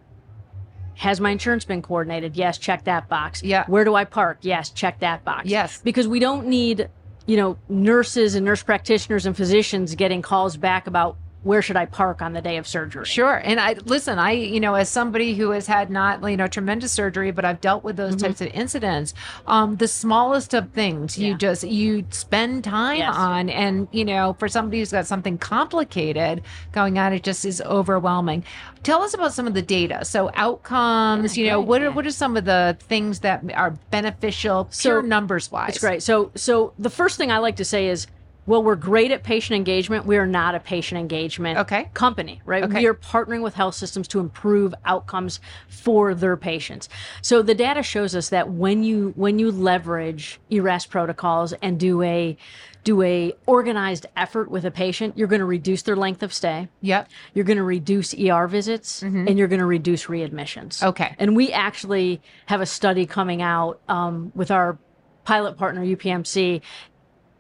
has 0.97 1.21
my 1.21 1.29
insurance 1.29 1.63
been 1.63 1.81
coordinated? 1.81 2.35
Yes, 2.35 2.57
check 2.57 2.83
that 2.85 3.07
box. 3.07 3.43
Yeah. 3.43 3.65
Where 3.67 3.83
do 3.83 3.93
I 3.93 4.03
park? 4.03 4.39
Yes, 4.41 4.71
check 4.71 4.99
that 4.99 5.23
box. 5.23 5.45
Yes. 5.45 5.79
Because 5.83 6.07
we 6.07 6.19
don't 6.19 6.47
need, 6.47 6.89
you 7.27 7.37
know, 7.37 7.57
nurses 7.69 8.33
and 8.33 8.43
nurse 8.43 8.63
practitioners 8.63 9.25
and 9.27 9.37
physicians 9.37 9.93
getting 9.93 10.23
calls 10.23 10.57
back 10.57 10.87
about 10.87 11.17
where 11.43 11.61
should 11.61 11.77
I 11.77 11.85
park 11.85 12.21
on 12.21 12.33
the 12.33 12.41
day 12.41 12.57
of 12.57 12.67
surgery. 12.67 13.05
Sure. 13.05 13.35
And 13.35 13.59
I 13.59 13.75
listen, 13.85 14.19
I, 14.19 14.31
you 14.31 14.59
know, 14.59 14.73
as 14.73 14.89
somebody 14.89 15.33
who 15.35 15.51
has 15.51 15.65
had 15.67 15.89
not, 15.89 16.21
you 16.29 16.35
know, 16.35 16.47
tremendous 16.47 16.91
surgery, 16.91 17.31
but 17.31 17.45
I've 17.45 17.61
dealt 17.61 17.83
with 17.83 17.95
those 17.95 18.15
Mm-hmm. 18.15 18.25
types 18.25 18.41
of 18.41 18.47
incidents, 18.47 19.13
um, 19.45 19.77
the 19.77 19.87
smallest 19.87 20.53
of 20.53 20.71
things 20.71 21.17
you 21.17 21.37
just, 21.37 21.63
you 21.63 22.05
spend 22.09 22.63
time 22.65 22.97
Yes. 22.97 23.15
on. 23.15 23.49
And, 23.49 23.87
you 23.91 24.03
know, 24.03 24.35
for 24.39 24.47
somebody 24.49 24.79
who's 24.79 24.91
got 24.91 25.05
something 25.07 25.37
complicated 25.37 26.41
going 26.73 26.97
on, 26.97 27.13
it 27.13 27.23
just 27.23 27.45
is 27.45 27.61
overwhelming. 27.61 28.43
Tell 28.83 29.01
us 29.03 29.13
about 29.13 29.31
some 29.33 29.47
of 29.47 29.53
the 29.53 29.61
data. 29.61 30.03
So 30.05 30.31
outcomes, 30.33 31.37
Yeah, 31.37 31.43
you 31.43 31.49
know, 31.51 31.61
what 31.61 31.81
are, 31.81 31.91
what 31.91 32.05
are 32.05 32.11
some 32.11 32.35
of 32.35 32.45
the 32.45 32.77
things 32.81 33.19
that 33.19 33.43
are 33.53 33.71
beneficial, 33.91 34.67
So- 34.71 34.89
pure 34.89 35.01
numbers 35.01 35.51
wise? 35.51 35.69
It's 35.69 35.79
great. 35.79 36.03
So, 36.03 36.31
so 36.35 36.73
the 36.79 36.89
first 36.89 37.17
thing 37.17 37.31
I 37.31 37.37
like 37.37 37.57
to 37.57 37.65
say 37.65 37.87
is, 37.89 38.07
well, 38.47 38.63
we're 38.63 38.75
great 38.75 39.11
at 39.11 39.23
patient 39.23 39.57
engagement. 39.57 40.05
We 40.05 40.17
are 40.17 40.25
not 40.25 40.55
a 40.55 40.59
patient 40.59 40.99
engagement 40.99 41.59
Okay. 41.59 41.89
company, 41.93 42.41
right? 42.45 42.63
Okay. 42.63 42.79
We 42.79 42.87
are 42.87 42.93
partnering 42.93 43.43
with 43.43 43.53
health 43.53 43.75
systems 43.75 44.07
to 44.09 44.19
improve 44.19 44.73
outcomes 44.85 45.39
for 45.67 46.15
their 46.15 46.37
patients. 46.37 46.87
So 47.21 47.41
the 47.41 47.53
data 47.53 47.83
shows 47.83 48.15
us 48.15 48.29
that 48.29 48.49
when 48.49 48.83
you 48.83 49.13
when 49.15 49.37
you 49.37 49.51
leverage 49.51 50.39
ERAS 50.49 50.85
protocols 50.85 51.53
and 51.61 51.77
do 51.79 52.01
a 52.01 52.37
do 52.85 53.01
a 53.01 53.33
organized 53.45 54.05
effort 54.15 54.49
with 54.49 54.63
a 54.63 54.71
patient, 54.71 55.17
you're 55.17 55.27
going 55.27 55.41
to 55.41 55.45
reduce 55.45 55.81
their 55.81 55.97
length 55.97 56.23
of 56.23 56.33
stay. 56.33 56.69
Yep. 56.79 57.09
You're 57.33 57.43
going 57.43 57.57
to 57.57 57.63
reduce 57.63 58.13
ER 58.13 58.47
visits 58.47 59.01
and 59.01 59.37
you're 59.37 59.49
going 59.49 59.59
to 59.59 59.65
reduce 59.65 60.05
readmissions. 60.05 60.81
Okay. 60.81 61.13
And 61.19 61.35
we 61.35 61.51
actually 61.51 62.21
have 62.45 62.61
a 62.61 62.65
study 62.65 63.05
coming 63.05 63.41
out 63.41 63.81
um, 63.89 64.31
with 64.35 64.51
our 64.51 64.77
pilot 65.25 65.57
partner, 65.57 65.83
UPMC, 65.83 66.61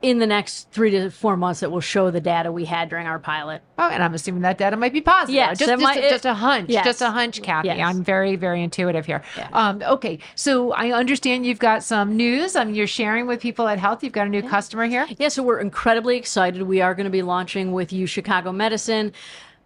in 0.01 0.19
the 0.19 0.27
next 0.27 0.69
three 0.71 0.91
to 0.91 1.09
four 1.09 1.35
months 1.35 1.61
that 1.61 1.71
will 1.71 1.81
show 1.81 2.11
the 2.11 2.21
data 2.21 2.51
we 2.51 2.65
had 2.65 2.87
during 2.87 3.07
our 3.07 3.17
pilot. 3.17 3.63
Oh, 3.79 3.89
and 3.89 4.03
I'm 4.03 4.13
assuming 4.13 4.43
that 4.43 4.57
data 4.59 4.77
might 4.77 4.93
be 4.93 5.01
positive. 5.01 5.33
Yes, 5.33 5.57
just, 5.57 5.71
just, 5.71 5.81
might- 5.81 6.03
a, 6.03 6.09
just 6.09 6.25
a 6.25 6.35
hunch. 6.35 6.69
yes. 6.69 6.85
Just 6.85 7.01
a 7.01 7.09
hunch, 7.09 7.41
Kathy. 7.41 7.69
Yes. 7.69 7.79
I'm 7.81 8.03
very, 8.03 8.35
very 8.35 8.61
intuitive 8.61 9.07
here. 9.07 9.23
Yeah. 9.35 9.49
Um, 9.53 9.81
okay, 9.81 10.19
so 10.35 10.71
I 10.73 10.91
understand 10.91 11.45
you've 11.47 11.57
got 11.59 11.83
some 11.83 12.15
news. 12.15 12.55
Um, 12.55 12.73
you're 12.75 12.85
sharing 12.85 13.25
with 13.25 13.41
people 13.41 13.67
at 13.67 13.79
HLTH. 13.79 14.03
You've 14.03 14.13
got 14.13 14.27
a 14.27 14.29
new 14.29 14.43
customer 14.43 14.85
here. 14.85 15.07
Yeah, 15.17 15.29
so 15.29 15.41
we're 15.41 15.59
incredibly 15.59 16.15
excited. 16.17 16.61
We 16.61 16.79
are 16.81 16.93
going 16.93 17.05
to 17.05 17.09
be 17.09 17.23
launching 17.23 17.71
with 17.71 17.89
UChicago 17.89 18.53
Medicine. 18.53 19.13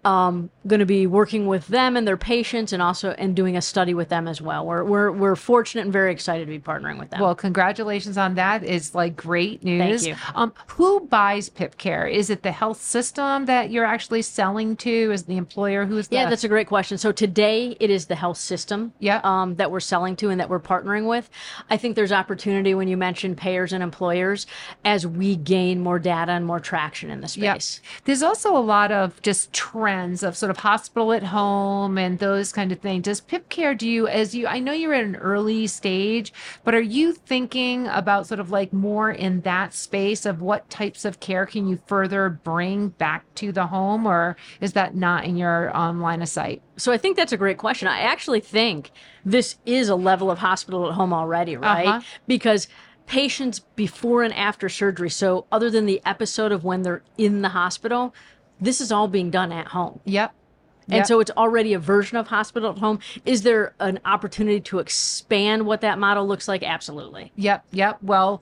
Um, 0.03 0.49
going 0.65 0.79
to 0.79 0.85
be 0.85 1.05
working 1.05 1.45
with 1.45 1.67
them 1.67 1.95
and 1.95 2.07
their 2.07 2.17
patients, 2.17 2.73
and 2.73 2.81
also 2.81 3.11
and 3.11 3.35
doing 3.35 3.55
a 3.55 3.61
study 3.61 3.93
with 3.93 4.09
them 4.09 4.27
as 4.27 4.41
well. 4.41 4.65
We're 4.65 4.83
we're 4.83 5.11
we're 5.11 5.35
fortunate 5.35 5.83
and 5.83 5.93
very 5.93 6.11
excited 6.11 6.45
to 6.45 6.49
be 6.51 6.59
partnering 6.59 6.97
with 6.97 7.11
them. 7.11 7.19
Well, 7.19 7.35
congratulations 7.35 8.17
on 8.17 8.33
that. 8.35 8.63
It's 8.63 8.95
like 8.95 9.15
great 9.15 9.63
news. 9.63 10.03
Thank 10.03 10.17
you. 10.17 10.23
Um, 10.33 10.53
who 10.67 11.01
buys 11.01 11.49
Pip 11.49 11.77
Care? 11.77 12.07
Is 12.07 12.31
it 12.31 12.41
the 12.41 12.51
health 12.51 12.81
system 12.81 13.45
that 13.45 13.69
you're 13.69 13.85
actually 13.85 14.23
selling 14.23 14.75
to? 14.77 15.11
Is 15.11 15.23
the 15.25 15.37
employer 15.37 15.85
who's 15.85 16.07
the 16.07 16.15
Yeah, 16.15 16.29
that's 16.29 16.43
a 16.43 16.49
great 16.49 16.67
question. 16.67 16.97
So 16.97 17.11
today 17.11 17.77
it 17.79 17.91
is 17.91 18.07
the 18.07 18.15
health 18.15 18.37
system 18.37 18.93
Yeah. 18.97 19.21
um, 19.23 19.55
that 19.57 19.69
we're 19.69 19.79
selling 19.79 20.15
to 20.15 20.29
and 20.29 20.39
that 20.39 20.49
we're 20.49 20.59
partnering 20.59 21.07
with. 21.07 21.29
I 21.69 21.77
think 21.77 21.95
there's 21.95 22.11
opportunity 22.11 22.73
when 22.73 22.87
you 22.87 22.97
mention 22.97 23.35
payers 23.35 23.71
and 23.71 23.83
employers 23.83 24.47
as 24.83 25.05
we 25.05 25.35
gain 25.35 25.79
more 25.79 25.99
data 25.99 26.31
and 26.31 26.45
more 26.45 26.59
traction 26.59 27.11
in 27.11 27.21
the 27.21 27.27
space. 27.27 27.81
There's 28.05 28.23
also 28.23 28.57
a 28.57 28.59
lot 28.59 28.91
of 28.91 29.21
just 29.21 29.53
trends 29.53 29.90
of 29.91 30.37
sort 30.37 30.49
of 30.49 30.57
hospital 30.57 31.11
at 31.11 31.23
home 31.23 31.97
and 31.97 32.19
those 32.19 32.51
kind 32.51 32.71
of 32.71 32.79
things. 32.79 33.03
Does 33.03 33.19
Pip 33.19 33.49
Care 33.49 33.75
do 33.75 33.87
you 33.87 34.07
as 34.07 34.33
you 34.33 34.47
I 34.47 34.59
know 34.59 34.71
you're 34.71 34.93
at 34.93 35.03
an 35.03 35.17
early 35.17 35.67
stage, 35.67 36.33
but 36.63 36.73
are 36.73 36.81
you 36.81 37.13
thinking 37.13 37.87
about 37.87 38.27
sort 38.27 38.39
of 38.39 38.51
like 38.51 38.71
more 38.71 39.11
in 39.11 39.41
that 39.41 39.73
space 39.73 40.25
of 40.25 40.41
what 40.41 40.69
types 40.69 41.03
of 41.03 41.19
care 41.19 41.45
can 41.45 41.67
you 41.67 41.79
further 41.87 42.29
bring 42.29 42.89
back 42.89 43.25
to 43.35 43.51
the 43.51 43.67
home 43.67 44.05
or 44.05 44.37
is 44.61 44.73
that 44.73 44.95
not 44.95 45.25
in 45.25 45.35
your 45.35 45.75
um, 45.75 46.01
line 46.01 46.21
of 46.21 46.29
sight? 46.29 46.61
So 46.77 46.91
I 46.91 46.97
think 46.97 47.17
that's 47.17 47.33
a 47.33 47.37
great 47.37 47.57
question. 47.57 47.87
I 47.87 47.99
actually 47.99 48.39
think 48.39 48.91
this 49.25 49.57
is 49.65 49.89
a 49.89 49.95
level 49.95 50.31
of 50.31 50.39
hospital 50.39 50.87
at 50.87 50.93
home 50.93 51.13
already, 51.13 51.57
right? 51.57 51.87
Uh-huh. 51.87 52.01
Because 52.27 52.67
patients 53.05 53.59
before 53.59 54.23
and 54.23 54.33
after 54.33 54.69
surgery, 54.69 55.09
so 55.09 55.45
other 55.51 55.69
than 55.69 55.85
the 55.85 56.01
episode 56.05 56.51
of 56.51 56.63
when 56.63 56.81
they're 56.81 57.03
in 57.17 57.41
the 57.41 57.49
hospital, 57.49 58.15
this 58.61 58.79
is 58.79 58.91
all 58.91 59.07
being 59.07 59.29
done 59.31 59.51
at 59.51 59.67
home. 59.69 59.99
Yep. 60.05 60.33
And 60.87 60.97
Yep. 60.97 61.07
so 61.07 61.19
it's 61.19 61.31
already 61.31 61.73
a 61.73 61.79
version 61.79 62.17
of 62.17 62.27
hospital 62.27 62.71
at 62.71 62.77
home. 62.79 62.99
Is 63.25 63.43
there 63.43 63.73
an 63.79 63.99
opportunity 64.05 64.59
to 64.61 64.79
expand 64.79 65.65
what 65.65 65.81
that 65.81 65.97
model 65.99 66.27
looks 66.27 66.47
like? 66.47 66.63
Absolutely. 66.63 67.31
Yep, 67.35 67.65
yep. 67.71 67.97
Well, 68.01 68.41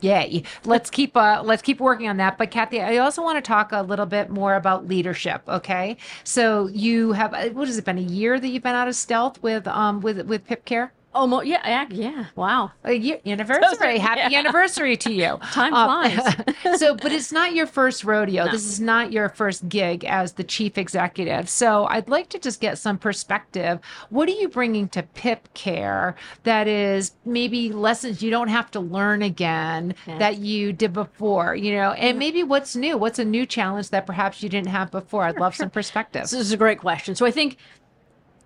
yay. 0.00 0.44
Let's 0.64 0.90
keep 0.90 1.16
uh 1.16 1.42
let's 1.44 1.62
keep 1.62 1.80
working 1.80 2.08
on 2.08 2.18
that. 2.18 2.38
But 2.38 2.50
Kathy, 2.50 2.80
I 2.80 2.98
also 2.98 3.22
want 3.22 3.36
to 3.42 3.46
talk 3.46 3.72
a 3.72 3.82
little 3.82 4.06
bit 4.06 4.30
more 4.30 4.54
about 4.54 4.86
leadership. 4.86 5.42
Okay, 5.48 5.96
so 6.24 6.68
you 6.68 7.12
have 7.12 7.34
uh, 7.34 7.48
what 7.50 7.66
has 7.68 7.78
it 7.78 7.84
been 7.84 7.98
a 7.98 8.02
year 8.02 8.38
that 8.38 8.48
you've 8.48 8.62
been 8.62 8.74
out 8.76 8.86
of 8.88 8.94
stealth 8.94 9.42
with 9.42 9.66
um 9.66 10.00
with 10.00 10.20
with 10.26 10.46
Pip 10.46 10.64
Care? 10.64 10.92
Almost. 11.14 11.46
Yeah. 11.46 11.60
Yeah. 11.68 11.86
yeah. 11.90 12.24
Wow. 12.36 12.72
A 12.84 12.92
year 12.92 13.18
anniversary. 13.26 13.98
Happy 13.98 14.32
Yeah. 14.32 14.38
anniversary 14.38 14.96
to 14.98 15.12
you. 15.12 15.38
Time 15.52 15.74
Um, 15.74 15.86
flies. 16.10 16.78
so, 16.80 16.94
but 16.96 17.12
it's 17.12 17.32
not 17.32 17.54
your 17.54 17.66
first 17.66 18.04
rodeo. 18.04 18.46
No. 18.46 18.50
This 18.52 18.64
is 18.64 18.80
not 18.80 19.12
your 19.12 19.28
first 19.28 19.68
gig 19.68 20.04
as 20.04 20.32
the 20.32 20.44
chief 20.44 20.78
executive. 20.78 21.48
So, 21.48 21.86
I'd 21.86 22.08
like 22.08 22.28
to 22.30 22.38
just 22.38 22.60
get 22.60 22.78
some 22.78 22.96
perspective. 22.98 23.78
What 24.10 24.28
are 24.28 24.32
you 24.32 24.48
bringing 24.48 24.88
to 24.90 25.02
Pip 25.02 25.52
Care 25.54 26.14
that 26.44 26.66
is 26.66 27.12
maybe 27.24 27.70
lessons 27.72 28.22
you 28.22 28.30
don't 28.30 28.48
have 28.48 28.70
to 28.72 28.80
learn 28.80 29.22
again 29.22 29.94
Yeah. 30.06 30.18
that 30.18 30.38
you 30.38 30.72
did 30.72 30.92
before? 30.92 31.54
You 31.54 31.74
know, 31.76 31.92
and 31.92 32.18
maybe 32.18 32.42
what's 32.42 32.74
new? 32.74 32.96
What's 32.96 33.18
a 33.18 33.24
new 33.24 33.44
challenge 33.44 33.90
that 33.90 34.06
perhaps 34.06 34.42
you 34.42 34.48
didn't 34.48 34.68
have 34.68 34.90
before? 34.90 35.24
I'd 35.24 35.38
love 35.38 35.54
some 35.54 35.70
perspective. 35.70 36.22
This 36.22 36.32
is 36.32 36.52
a 36.52 36.56
great 36.56 36.78
question. 36.78 37.14
So 37.14 37.26
I 37.26 37.30
think 37.30 37.58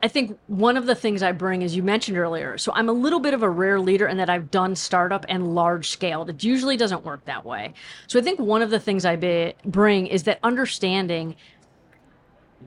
I 0.02 0.08
think 0.08 0.38
one 0.46 0.76
of 0.76 0.86
the 0.86 0.94
things 0.94 1.22
I 1.22 1.32
bring, 1.32 1.62
as 1.64 1.74
you 1.74 1.82
mentioned 1.82 2.18
earlier, 2.18 2.58
so 2.58 2.70
I'm 2.74 2.88
a 2.88 2.92
little 2.92 3.18
bit 3.18 3.32
of 3.34 3.42
a 3.42 3.48
rare 3.48 3.80
leader 3.80 4.06
in 4.06 4.18
that 4.18 4.28
I've 4.28 4.50
done 4.50 4.74
startup 4.76 5.24
and 5.28 5.54
large 5.54 5.88
scale. 5.88 6.22
It 6.28 6.44
usually 6.44 6.76
doesn't 6.76 7.04
work 7.04 7.24
that 7.24 7.44
way. 7.44 7.72
So 8.06 8.18
I 8.18 8.22
think 8.22 8.38
one 8.38 8.60
of 8.62 8.70
the 8.70 8.78
things 8.78 9.04
I 9.06 9.16
be, 9.16 9.54
bring 9.64 10.06
is 10.06 10.24
that 10.24 10.38
understanding 10.42 11.34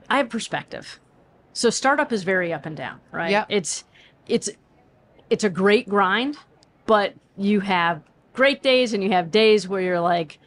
I 0.08 0.18
have 0.18 0.28
perspective. 0.28 0.98
So 1.52 1.70
startup 1.70 2.12
is 2.12 2.24
very 2.24 2.52
up 2.52 2.66
and 2.66 2.76
down, 2.76 3.00
right? 3.12 3.30
Yep. 3.30 3.46
It's 3.48 3.84
it's 4.26 4.50
it's 5.30 5.44
a 5.44 5.50
great 5.50 5.88
grind, 5.88 6.36
but 6.86 7.14
you 7.36 7.60
have 7.60 8.02
great 8.32 8.62
days 8.62 8.92
and 8.92 9.02
you 9.02 9.10
have 9.10 9.30
days 9.30 9.68
where 9.68 9.80
you're 9.80 10.00
like, 10.00 10.38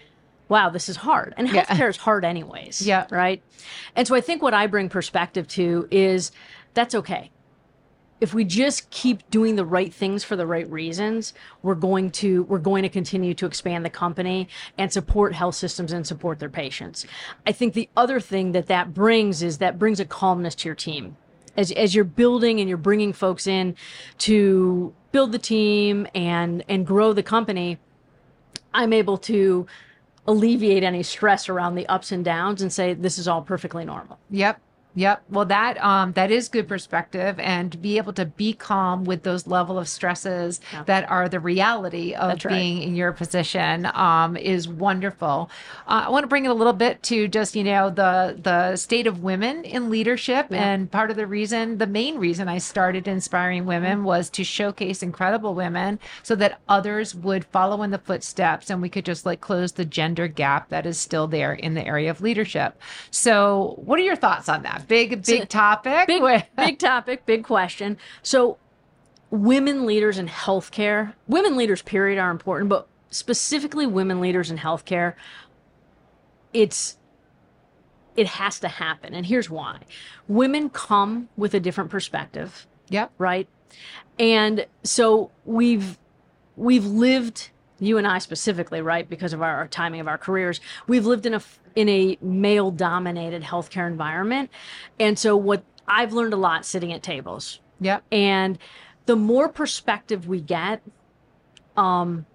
wow, 0.50 0.70
this 0.70 0.90
is 0.90 0.98
hard. 0.98 1.34
And 1.38 1.48
Yeah. 1.50 1.66
healthcare 1.66 1.90
is 1.90 1.98
hard 1.98 2.26
anyways. 2.26 2.86
Yeah. 2.86 3.08
Right. 3.10 3.42
And 3.96 4.08
so 4.08 4.16
I 4.16 4.22
think 4.22 4.42
what 4.42 4.54
I 4.54 4.68
bring 4.68 4.90
perspective 4.90 5.48
to 5.50 5.88
is 5.92 6.32
that's 6.74 6.96
okay. 6.96 7.32
If 8.22 8.34
we 8.34 8.46
just 8.46 8.90
keep 8.90 9.30
doing 9.30 9.58
the 9.58 9.66
right 9.66 9.94
things 9.94 10.24
for 10.24 10.38
the 10.38 10.48
right 10.48 10.70
reasons, 10.70 11.34
we're 11.62 11.76
going 11.76 12.10
to 12.12 12.44
we're 12.44 12.58
going 12.58 12.84
to 12.84 12.90
continue 12.90 13.34
to 13.34 13.46
expand 13.46 13.84
the 13.84 13.90
company 13.90 14.48
and 14.78 14.94
support 14.94 15.34
health 15.34 15.56
systems 15.56 15.92
and 15.92 16.08
support 16.08 16.40
their 16.40 16.50
patients. 16.50 17.06
I 17.46 17.52
think 17.52 17.74
the 17.74 17.90
other 17.98 18.22
thing 18.22 18.54
that 18.54 18.68
that 18.68 18.94
brings 18.94 19.44
is 19.44 19.58
that 19.58 19.78
brings 19.78 20.00
a 20.00 20.06
calmness 20.06 20.56
to 20.56 20.70
your 20.70 20.76
team. 20.76 21.18
As 21.58 21.72
as 21.74 21.94
you're 21.94 22.06
building 22.06 22.62
and 22.62 22.70
you're 22.70 22.78
bringing 22.78 23.12
folks 23.12 23.46
in 23.46 23.76
to 24.20 24.94
build 25.12 25.34
the 25.34 25.40
team 25.40 26.08
and 26.16 26.64
and 26.70 26.88
grow 26.88 27.12
the 27.12 27.24
company, 27.24 27.78
I'm 28.74 28.94
able 28.94 29.18
to 29.20 29.68
alleviate 30.26 30.84
any 30.84 31.04
stress 31.04 31.50
around 31.50 31.76
the 31.76 31.86
ups 31.88 32.12
and 32.12 32.24
downs 32.24 32.62
and 32.62 32.72
say 32.72 32.94
this 32.94 33.18
is 33.18 33.28
all 33.28 33.42
perfectly 33.42 33.84
normal. 33.84 34.18
Yep. 34.30 34.62
Yep. 34.96 35.24
Well, 35.30 35.46
that 35.46 35.84
um, 35.84 36.12
that 36.14 36.30
is 36.30 36.50
good 36.50 36.68
perspective, 36.68 37.40
and 37.40 37.72
to 37.72 37.78
be 37.80 37.98
able 37.98 38.14
to 38.14 38.26
be 38.26 38.54
calm 38.54 39.06
with 39.06 39.24
those 39.24 39.48
level 39.48 39.80
of 39.80 39.88
stresses 39.88 40.62
Yeah. 40.72 40.84
that 40.84 41.10
are 41.10 41.28
the 41.28 41.40
reality 41.40 42.14
of 42.14 42.30
That's 42.30 42.46
right. 42.46 42.52
being 42.54 42.84
in 42.84 42.96
your 42.96 43.12
position 43.12 43.88
um, 43.96 44.38
is 44.38 44.68
wonderful. 44.68 45.50
Uh, 45.88 46.04
I 46.06 46.10
want 46.10 46.24
to 46.24 46.28
bring 46.28 46.46
it 46.46 46.50
a 46.50 46.54
little 46.54 46.74
bit 46.74 47.02
to 47.04 47.28
just 47.28 47.56
you 47.56 47.64
know 47.64 47.90
the 47.90 48.38
the 48.40 48.76
state 48.76 49.08
of 49.08 49.24
women 49.24 49.64
in 49.64 49.90
leadership, 49.90 50.48
Yeah. 50.52 50.64
and 50.64 50.92
part 50.92 51.10
of 51.10 51.18
the 51.18 51.26
reason, 51.26 51.80
the 51.80 51.88
main 51.88 52.18
reason 52.20 52.48
I 52.48 52.60
started 52.60 53.08
inspiring 53.08 53.66
women 53.66 53.84
Mm-hmm. 53.98 54.04
was 54.06 54.30
to 54.32 54.44
showcase 54.44 55.02
incredible 55.02 55.56
women, 55.56 56.00
so 56.22 56.36
that 56.36 56.60
others 56.70 57.16
would 57.16 57.46
follow 57.46 57.82
in 57.82 57.90
the 57.92 57.98
footsteps, 57.98 58.70
and 58.70 58.82
we 58.82 58.90
could 58.90 59.06
just 59.06 59.26
like 59.26 59.42
close 59.42 59.72
the 59.72 59.86
gender 59.86 60.28
gap 60.28 60.70
that 60.70 60.86
is 60.86 61.00
still 61.00 61.28
there 61.28 61.54
in 61.54 61.74
the 61.74 61.86
area 61.86 62.12
of 62.12 62.22
leadership. 62.22 62.80
So, 63.10 63.74
what 63.84 64.00
are 64.00 64.04
your 64.04 64.16
thoughts 64.16 64.48
on 64.50 64.62
that? 64.64 64.83
Big, 64.88 65.24
big 65.24 65.50
topic. 65.50 66.08
Big 66.08 66.22
big 66.58 66.80
topic, 66.80 67.26
big 67.26 67.44
question. 67.44 67.98
So 68.22 68.58
women 69.30 69.86
leaders 69.86 70.18
in 70.18 70.28
healthcare, 70.28 71.14
women 71.28 71.58
leaders 71.58 71.82
period 71.82 72.20
are 72.20 72.32
important, 72.32 72.70
but 72.70 72.88
specifically 73.10 73.88
women 73.88 74.22
leaders 74.22 74.52
in 74.52 74.58
healthcare, 74.58 75.14
it's 76.54 76.98
it 78.16 78.28
has 78.28 78.60
to 78.60 78.68
happen. 78.68 79.14
And 79.14 79.26
here's 79.26 79.50
why. 79.50 79.80
Women 80.28 80.70
come 80.70 81.30
with 81.36 81.54
a 81.54 81.60
different 81.60 81.90
perspective. 81.90 82.68
Yep. 82.90 83.12
right? 83.18 83.48
And 84.20 84.68
so 84.84 85.32
we've 85.46 85.98
we've 86.56 86.86
lived 86.86 87.50
you 87.86 87.98
and 87.98 88.08
I 88.08 88.20
specifically, 88.20 88.82
right, 88.82 89.08
because 89.10 89.34
of 89.34 89.42
our, 89.42 89.56
our 89.56 89.68
timing 89.68 90.00
of 90.00 90.08
our 90.08 90.18
careers, 90.18 90.62
we've 90.88 91.06
lived 91.06 91.26
in 91.26 91.34
a 91.34 91.42
in 91.76 91.90
a 91.90 92.18
male 92.22 92.72
dominated 92.72 93.44
healthcare 93.44 93.88
environment. 93.88 94.50
And 95.00 95.18
so 95.18 95.36
what 95.36 95.64
I've 95.88 96.14
learned 96.14 96.34
a 96.34 96.38
lot 96.38 96.66
sitting 96.66 96.94
at 96.94 97.04
tables. 97.04 97.60
Yep. 97.80 98.04
And 98.12 98.58
the 99.06 99.16
more 99.16 99.50
perspective 99.50 100.28
we 100.28 100.40
get 100.40 100.82
um, 101.76 102.26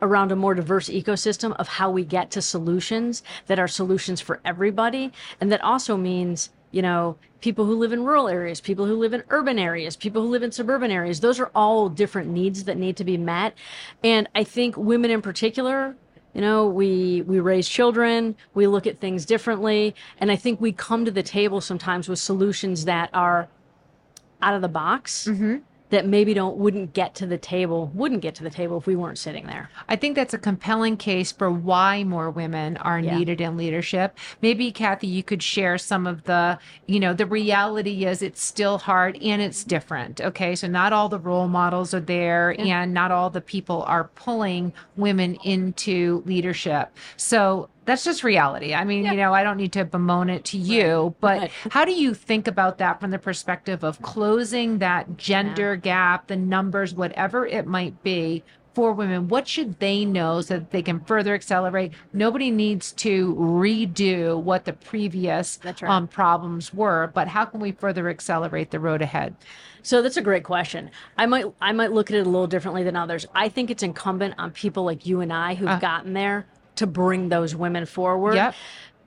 around 0.00 0.32
a 0.32 0.36
more 0.36 0.54
diverse 0.54 0.88
ecosystem 0.88 1.54
of 1.56 1.68
how 1.68 1.90
we 1.90 2.04
get 2.04 2.30
to 2.32 2.42
solutions 2.42 3.22
that 3.46 3.58
are 3.58 3.68
solutions 3.68 4.20
for 4.20 4.40
everybody, 4.44 5.12
and 5.40 5.52
that 5.52 5.62
also 5.62 5.96
means 5.96 6.50
you 6.70 6.82
know 6.82 7.16
people 7.40 7.64
who 7.64 7.74
live 7.74 7.92
in 7.92 8.04
rural 8.04 8.28
areas, 8.28 8.60
people 8.60 8.86
who 8.86 8.96
live 8.96 9.12
in 9.12 9.22
urban 9.30 9.58
areas, 9.58 9.96
people 9.96 10.22
who 10.22 10.28
live 10.28 10.42
in 10.42 10.50
suburban 10.52 10.90
areas. 10.90 11.20
Those 11.20 11.38
are 11.38 11.50
all 11.54 11.88
different 11.88 12.30
needs 12.30 12.64
that 12.64 12.76
need 12.76 12.96
to 12.96 13.04
be 13.04 13.16
met, 13.16 13.54
and 14.02 14.28
I 14.34 14.44
think 14.44 14.76
women 14.76 15.10
in 15.10 15.22
particular. 15.22 15.96
You 16.34 16.42
know, 16.42 16.66
we 16.66 17.22
we 17.22 17.40
raise 17.40 17.68
children, 17.68 18.36
we 18.54 18.66
look 18.66 18.86
at 18.86 19.00
things 19.00 19.24
differently, 19.24 19.94
and 20.18 20.30
I 20.30 20.36
think 20.36 20.60
we 20.60 20.72
come 20.72 21.04
to 21.04 21.10
the 21.10 21.22
table 21.22 21.60
sometimes 21.60 22.08
with 22.08 22.18
solutions 22.18 22.84
that 22.84 23.10
are 23.12 23.48
out 24.40 24.54
of 24.54 24.62
the 24.62 24.68
box 24.68 25.26
Mm-hmm. 25.26 25.56
That 25.90 26.06
maybe 26.06 26.34
don't 26.34 26.56
wouldn't 26.56 26.92
get 26.92 27.14
to 27.16 27.26
the 27.26 27.38
table 27.38 27.90
wouldn't 27.94 28.20
get 28.22 28.34
to 28.34 28.42
the 28.42 28.50
table 28.50 28.76
if 28.78 28.86
we 28.86 28.96
weren't 28.96 29.18
sitting 29.18 29.46
there 29.46 29.70
I 29.88 29.96
think 29.96 30.14
that's 30.16 30.34
a 30.34 30.38
compelling 30.38 30.96
case 30.96 31.32
for 31.32 31.50
why 31.50 32.04
more 32.04 32.30
women 32.30 32.76
are 32.78 32.98
Yeah. 32.98 33.16
needed 33.18 33.40
in 33.40 33.56
leadership. 33.56 34.16
Maybe 34.42 34.70
Kathy, 34.72 35.06
you 35.06 35.22
could 35.22 35.42
share 35.42 35.78
some 35.78 36.06
of 36.06 36.24
the, 36.24 36.58
you 36.86 37.00
know, 37.00 37.14
the 37.14 37.26
reality 37.26 38.04
is 38.04 38.22
it's 38.22 38.42
still 38.44 38.78
hard 38.78 39.16
and 39.22 39.40
it's 39.40 39.64
different. 39.64 40.20
Okay. 40.20 40.54
So 40.54 40.66
not 40.66 40.92
all 40.92 41.08
the 41.08 41.18
role 41.18 41.48
models 41.48 41.94
are 41.94 42.00
there 42.00 42.54
and 42.58 42.92
not 42.92 43.10
all 43.10 43.30
the 43.30 43.40
people 43.40 43.82
are 43.86 44.04
pulling 44.04 44.72
women 44.96 45.36
into 45.44 46.22
leadership. 46.26 46.90
So 47.16 47.68
that's 47.88 48.04
just 48.04 48.22
reality. 48.22 48.74
I 48.74 48.84
mean, 48.84 49.06
you 49.06 49.14
know, 49.14 49.32
I 49.32 49.42
don't 49.42 49.56
need 49.56 49.72
to 49.72 49.84
bemoan 49.86 50.28
it 50.28 50.44
to 50.46 50.58
you, 50.58 51.14
but 51.20 51.38
Right. 51.38 51.50
how 51.70 51.86
do 51.86 51.92
you 51.92 52.12
think 52.12 52.46
about 52.46 52.76
that 52.78 53.00
from 53.00 53.10
the 53.10 53.18
perspective 53.18 53.82
of 53.82 54.02
closing 54.02 54.78
that 54.78 55.16
gender 55.16 55.74
gap, 55.74 56.26
the 56.26 56.36
numbers, 56.36 56.94
whatever 56.94 57.46
it 57.46 57.66
might 57.66 58.02
be 58.02 58.44
for 58.74 58.92
women? 58.92 59.28
What 59.28 59.48
should 59.48 59.80
they 59.80 60.04
know 60.04 60.42
so 60.42 60.58
that 60.58 60.70
they 60.70 60.82
can 60.82 61.00
further 61.00 61.32
accelerate? 61.34 61.92
Nobody 62.12 62.50
needs 62.50 62.92
to 62.92 63.34
redo 63.36 64.38
what 64.38 64.66
the 64.66 64.74
previous 64.74 65.58
right. 65.64 65.82
um, 65.84 66.08
problems 66.08 66.74
were, 66.74 67.10
but 67.14 67.26
how 67.28 67.46
can 67.46 67.58
we 67.58 67.72
further 67.72 68.10
accelerate 68.10 68.70
the 68.70 68.80
road 68.80 69.00
ahead? 69.00 69.34
so 69.80 70.02
that's 70.02 70.16
a 70.16 70.22
great 70.22 70.42
question 70.42 70.90
i 71.16 71.24
might 71.24 71.46
i 71.60 71.70
might 71.70 71.92
look 71.92 72.10
at 72.10 72.16
it 72.16 72.26
a 72.26 72.28
little 72.28 72.48
differently 72.48 72.82
than 72.82 72.96
others 72.96 73.24
i 73.32 73.48
think 73.48 73.70
it's 73.70 73.84
incumbent 73.84 74.34
on 74.36 74.50
people 74.50 74.82
like 74.84 75.06
you 75.06 75.20
and 75.20 75.32
i 75.32 75.54
who've 75.54 75.68
Uh. 75.68 75.78
gotten 75.78 76.14
there 76.14 76.44
to 76.78 76.86
bring 76.86 77.28
those 77.28 77.54
women 77.54 77.86
forward 77.86 78.34
Yep. 78.34 78.54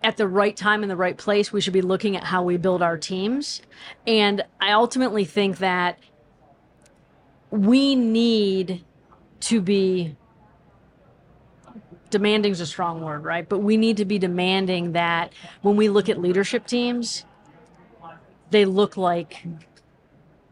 at 0.03 0.17
the 0.17 0.27
right 0.27 0.55
time 0.55 0.83
in 0.83 0.89
the 0.89 0.95
right 0.95 1.17
place 1.17 1.51
we 1.51 1.59
should 1.61 1.73
be 1.73 1.81
looking 1.81 2.15
at 2.15 2.23
how 2.23 2.43
we 2.43 2.57
build 2.57 2.81
our 2.81 2.97
teams 2.97 3.61
and 4.07 4.43
i 4.59 4.71
ultimately 4.71 5.25
think 5.25 5.57
that 5.57 5.97
we 7.49 7.95
need 7.95 8.83
to 9.41 9.59
be 9.59 10.15
demanding 12.09 12.51
is 12.51 12.61
a 12.61 12.65
strong 12.65 13.01
word, 13.01 13.23
right? 13.23 13.47
But 13.47 13.59
we 13.59 13.77
need 13.77 13.97
to 13.97 14.05
be 14.05 14.19
demanding 14.19 14.91
that 14.91 15.33
when 15.61 15.77
we 15.77 15.89
look 15.89 16.09
at 16.09 16.19
leadership 16.19 16.67
teams, 16.67 17.25
they 18.51 18.65
look 18.65 18.97
like 18.97 19.45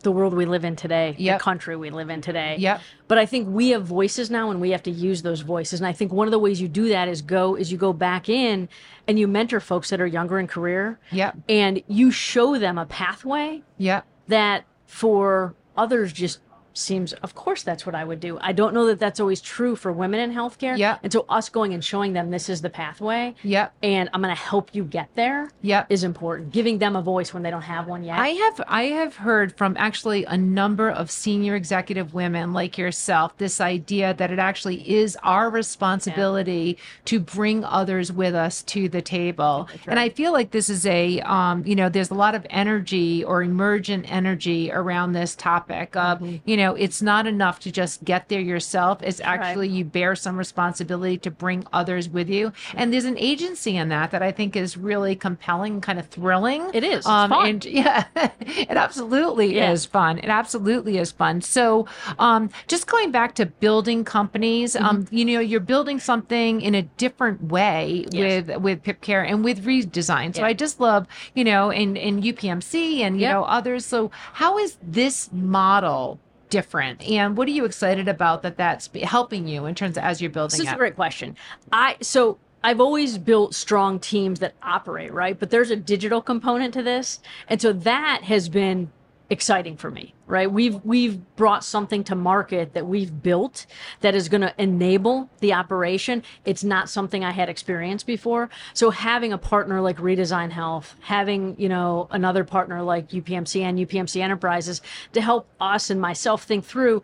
the 0.02 0.12
world 0.12 0.34
we 0.34 0.46
live 0.46 0.64
in 0.64 0.76
today, 0.76 1.16
Yep. 1.18 1.40
the 1.40 1.44
country 1.44 1.76
we 1.76 1.90
live 1.90 2.10
in 2.10 2.22
today. 2.22 2.56
Yep. 2.60 2.82
But 3.08 3.18
I 3.18 3.26
think 3.26 3.48
we 3.50 3.70
have 3.70 3.84
voices 3.84 4.30
now 4.32 4.50
and 4.52 4.62
we 4.62 4.72
have 4.72 4.84
to 4.84 4.92
use 4.92 5.22
those 5.22 5.42
voices. 5.42 5.80
And 5.80 5.88
I 5.88 5.92
think 5.94 6.12
one 6.14 6.28
of 6.28 6.32
the 6.32 6.40
ways 6.40 6.62
you 6.62 6.68
do 6.68 6.90
that 6.90 7.08
is 7.08 7.22
go 7.22 7.56
is 7.56 7.72
you 7.72 7.78
go 7.78 7.92
back 7.94 8.30
in 8.30 8.70
and 9.08 9.20
you 9.20 9.28
mentor 9.28 9.60
folks 9.60 9.90
that 9.90 10.00
are 10.00 10.08
younger 10.08 10.40
in 10.40 10.48
career 10.48 11.00
Yep. 11.12 11.38
and 11.50 11.84
you 11.88 12.12
show 12.12 12.58
them 12.58 12.78
a 12.78 12.86
pathway 12.86 13.62
Yep. 13.78 14.06
that 14.30 14.66
for 14.86 15.56
others 15.76 16.14
just 16.14 16.40
seems, 16.80 17.14
of 17.14 17.36
course, 17.36 17.64
that's 17.64 17.86
what 17.86 17.96
I 17.96 18.04
would 18.04 18.20
do. 18.20 18.38
I 18.42 18.52
don't 18.52 18.74
know 18.74 18.86
that 18.88 19.00
that's 19.00 19.20
always 19.20 19.42
true 19.42 19.76
for 19.76 19.92
women 19.92 20.20
in 20.20 20.32
healthcare. 20.32 20.78
Yeah. 20.78 20.98
And 21.04 21.12
so 21.12 21.26
us 21.30 21.50
going 21.50 21.74
and 21.74 21.84
showing 21.84 22.14
them 22.14 22.32
this 22.32 22.50
is 22.50 22.62
the 22.62 22.70
pathway 22.70 23.36
yeah 23.44 23.70
and 23.84 24.10
I'm 24.14 24.22
going 24.22 24.34
to 24.34 24.42
help 24.42 24.74
you 24.74 24.84
get 24.84 25.10
there 25.16 25.50
yeah 25.62 25.86
is 25.90 26.04
important. 26.04 26.52
Giving 26.52 26.78
them 26.78 26.96
a 26.96 27.02
voice 27.02 27.34
when 27.34 27.44
they 27.44 27.50
don't 27.50 27.62
have 27.62 27.88
one 27.88 28.04
yet. 28.04 28.20
I 28.20 28.30
have 28.30 28.62
I 28.68 28.84
have 28.84 29.16
heard 29.18 29.58
from 29.58 29.76
actually 29.78 30.26
a 30.26 30.38
number 30.38 30.90
of 30.90 31.12
senior 31.12 31.56
executive 31.56 32.14
women 32.14 32.54
like 32.54 32.78
yourself 32.78 33.38
this 33.38 33.60
idea 33.62 34.14
that 34.14 34.32
it 34.32 34.40
actually 34.40 34.90
is 34.90 35.18
our 35.24 35.50
responsibility 35.50 36.78
to 37.06 37.20
bring 37.20 37.64
others 37.64 38.12
with 38.12 38.36
us 38.36 38.64
to 38.64 38.90
the 38.90 39.02
table. 39.02 39.68
And 39.88 40.00
I 40.00 40.10
feel 40.10 40.32
like 40.32 40.52
this 40.52 40.70
is 40.70 40.86
a 40.86 41.20
um, 41.22 41.66
you 41.66 41.76
know 41.76 41.90
there's 41.90 42.12
a 42.12 42.16
lot 42.16 42.36
of 42.36 42.46
energy 42.50 43.24
or 43.24 43.44
emergent 43.44 44.12
energy 44.12 44.72
around 44.72 45.14
this 45.14 45.36
topic 45.36 45.96
of 45.96 46.22
you 46.46 46.58
know 46.58 46.69
it's 46.76 47.02
not 47.02 47.26
enough 47.28 47.60
to 47.60 47.72
just 47.72 48.04
get 48.04 48.30
there 48.30 48.40
yourself 48.42 49.02
it's 49.04 49.20
actually 49.22 49.68
you 49.70 49.84
bear 49.86 50.16
some 50.16 50.38
responsibility 50.38 51.18
to 51.18 51.32
bring 51.32 51.66
others 51.74 52.10
with 52.10 52.30
you 52.30 52.52
and 52.76 52.94
there's 52.94 53.06
an 53.06 53.18
agency 53.18 53.78
in 53.78 53.90
that 53.90 54.12
that 54.12 54.22
I 54.22 54.32
think 54.32 54.56
is 54.56 54.78
really 54.78 55.16
compelling 55.16 55.82
kind 55.82 56.00
of 56.00 56.08
thrilling 56.08 56.70
It 56.74 56.84
is. 56.84 57.06
Um, 57.06 57.30
fun. 57.30 57.48
and 57.48 57.66
yeah, 57.82 58.06
it 58.16 58.72
absolutely 58.78 59.56
Yeah. 59.56 59.72
is 59.72 59.86
fun. 59.86 60.18
It 60.20 60.30
absolutely 60.30 60.98
is 60.98 61.12
fun. 61.12 61.42
So, 61.42 61.88
um, 62.18 62.50
just 62.68 62.88
going 62.88 63.12
back 63.12 63.36
to 63.36 63.46
building 63.46 64.04
companies, 64.04 64.76
um, 64.76 65.04
Mm-hmm. 65.06 65.16
you 65.16 65.26
know, 65.26 65.40
you're 65.40 65.60
building 65.60 66.00
something 66.00 66.62
in 66.62 66.76
a 66.76 66.82
different 66.98 67.44
way 67.46 68.06
Yes. 68.12 68.46
with 68.48 68.58
with 68.62 68.84
Pip 68.84 69.02
Care 69.02 69.24
and 69.24 69.44
with 69.44 69.66
redesign. 69.66 70.34
So 70.36 70.42
Yeah. 70.42 70.48
I 70.48 70.54
just 70.54 70.80
love, 70.80 71.08
you 71.36 71.44
know, 71.44 71.70
in 71.70 71.96
in 71.98 72.22
UPMC 72.22 73.02
and 73.02 73.16
you 73.18 73.24
Yeah. 73.24 73.34
know 73.34 73.44
others. 73.44 73.86
So 73.86 74.12
how 74.34 74.58
is 74.58 74.78
this 74.82 75.30
model? 75.32 76.20
Different 76.50 77.02
and 77.08 77.38
what 77.38 77.48
are 77.48 77.52
you 77.52 77.66
excited 77.66 78.08
about 78.08 78.42
that 78.42 78.58
that's 78.58 78.90
helping 79.04 79.48
you 79.48 79.66
in 79.66 79.76
terms 79.76 79.98
of 79.98 80.04
as 80.04 80.22
you're 80.22 80.32
building 80.32 80.58
This 80.58 80.68
is 80.68 80.72
it 80.72 80.76
a 80.76 80.78
great 80.78 80.96
question. 80.96 81.36
I 81.72 81.98
so 82.02 82.38
I've 82.64 82.82
always 82.82 83.18
built 83.18 83.56
strong 83.56 84.00
teams 84.00 84.40
that 84.40 84.54
operate, 84.62 85.14
right? 85.14 85.40
But 85.40 85.50
there's 85.50 85.72
a 85.72 85.76
digital 85.76 86.22
component 86.22 86.74
to 86.74 86.84
this. 86.84 87.20
And 87.48 87.62
so 87.62 87.72
that 87.72 88.24
has 88.24 88.50
been 88.50 88.92
exciting 89.30 89.78
for 89.78 89.92
me, 89.92 90.14
right? 90.26 90.52
We've 90.52 90.84
we've 90.84 91.20
brought 91.36 91.64
something 91.64 92.04
to 92.06 92.16
market 92.16 92.74
that 92.74 92.88
we've 92.88 93.22
built 93.22 93.68
that 94.02 94.16
is 94.16 94.28
going 94.28 94.42
to 94.42 94.54
enable 94.58 95.30
the 95.40 95.54
operation. 95.54 96.24
It's 96.46 96.64
not 96.64 96.90
something 96.90 97.24
I 97.24 97.32
had 97.32 97.50
experienced 97.50 98.08
before. 98.08 98.50
So 98.74 98.90
having 98.90 99.32
a 99.32 99.38
partner 99.38 99.82
like 99.82 99.98
Redesign 99.98 100.52
Health, 100.52 100.96
having, 101.02 101.56
you 101.60 101.70
know, 101.70 102.08
another 102.12 102.44
partner 102.44 102.82
like 102.82 103.10
UPMC 103.10 103.62
and 103.62 103.78
UPMC 103.78 104.22
Enterprises 104.22 104.82
to 105.14 105.22
help 105.22 105.48
us 105.60 105.90
and 105.90 106.02
myself 106.02 106.44
think 106.44 106.66
through 106.66 107.04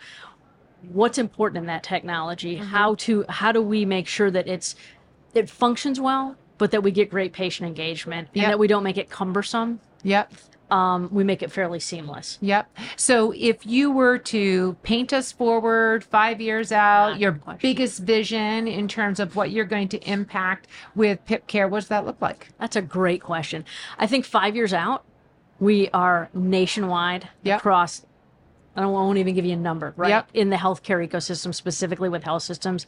what's 0.92 1.18
important 1.18 1.58
in 1.58 1.66
that 1.66 1.82
technology 1.82 2.58
mm-hmm. 2.58 2.66
how 2.66 2.94
to 2.94 3.26
how 3.28 3.52
do 3.52 3.60
we 3.60 3.86
make 3.86 4.08
sure 4.08 4.30
that 4.30 4.48
it's 4.48 4.76
it 5.34 5.50
functions 5.50 6.00
well 6.00 6.36
but 6.60 6.70
that 6.70 6.84
we 6.84 6.92
get 6.92 7.10
great 7.10 7.34
patient 7.34 7.68
engagement 7.68 8.28
and 8.36 8.44
that 8.44 8.60
we 8.60 8.68
don't 8.68 8.84
make 8.84 8.98
it 8.98 9.10
cumbersome 9.10 9.80
yep 10.04 10.32
um, 10.72 11.10
we 11.12 11.24
make 11.24 11.44
it 11.44 11.52
fairly 11.52 11.80
seamless 11.80 12.38
Yep. 12.42 12.76
So 12.96 13.32
if 13.36 13.66
you 13.66 13.92
were 13.92 14.18
to 14.18 14.76
paint 14.84 15.14
us 15.14 15.32
forward 15.32 16.04
five 16.04 16.42
years 16.42 16.72
out, 16.72 17.14
Ah, 17.14 17.16
your 17.18 17.34
biggest 17.62 18.00
vision 18.00 18.68
in 18.68 18.88
terms 18.88 19.20
of 19.20 19.36
what 19.36 19.52
you're 19.52 19.66
going 19.66 19.88
to 19.90 20.00
impact 20.10 20.68
with 20.96 21.24
Pip 21.26 21.48
Care, 21.48 21.68
what 21.68 21.82
does 21.82 21.90
that 21.90 22.06
look 22.06 22.20
like? 22.22 22.50
that's 22.60 22.76
a 22.76 22.82
great 22.82 23.22
question 23.22 23.64
i 24.00 24.08
think 24.08 24.26
five 24.26 24.56
years 24.56 24.74
out 24.74 25.04
we 25.60 25.90
are 25.94 26.30
nationwide 26.34 27.30
Yep. 27.44 27.60
across 27.60 28.06
I 28.76 28.82
don't- 28.82 28.90
I 28.90 28.98
won't 28.98 29.18
even 29.18 29.36
give 29.36 29.46
you 29.46 29.54
a 29.54 29.58
number, 29.58 29.94
right? 29.96 30.10
Yep. 30.10 30.30
In 30.34 30.50
the 30.50 30.58
healthcare 30.58 31.08
ecosystem, 31.08 31.54
specifically 31.54 32.10
with 32.10 32.24
health 32.24 32.44
systems. 32.44 32.86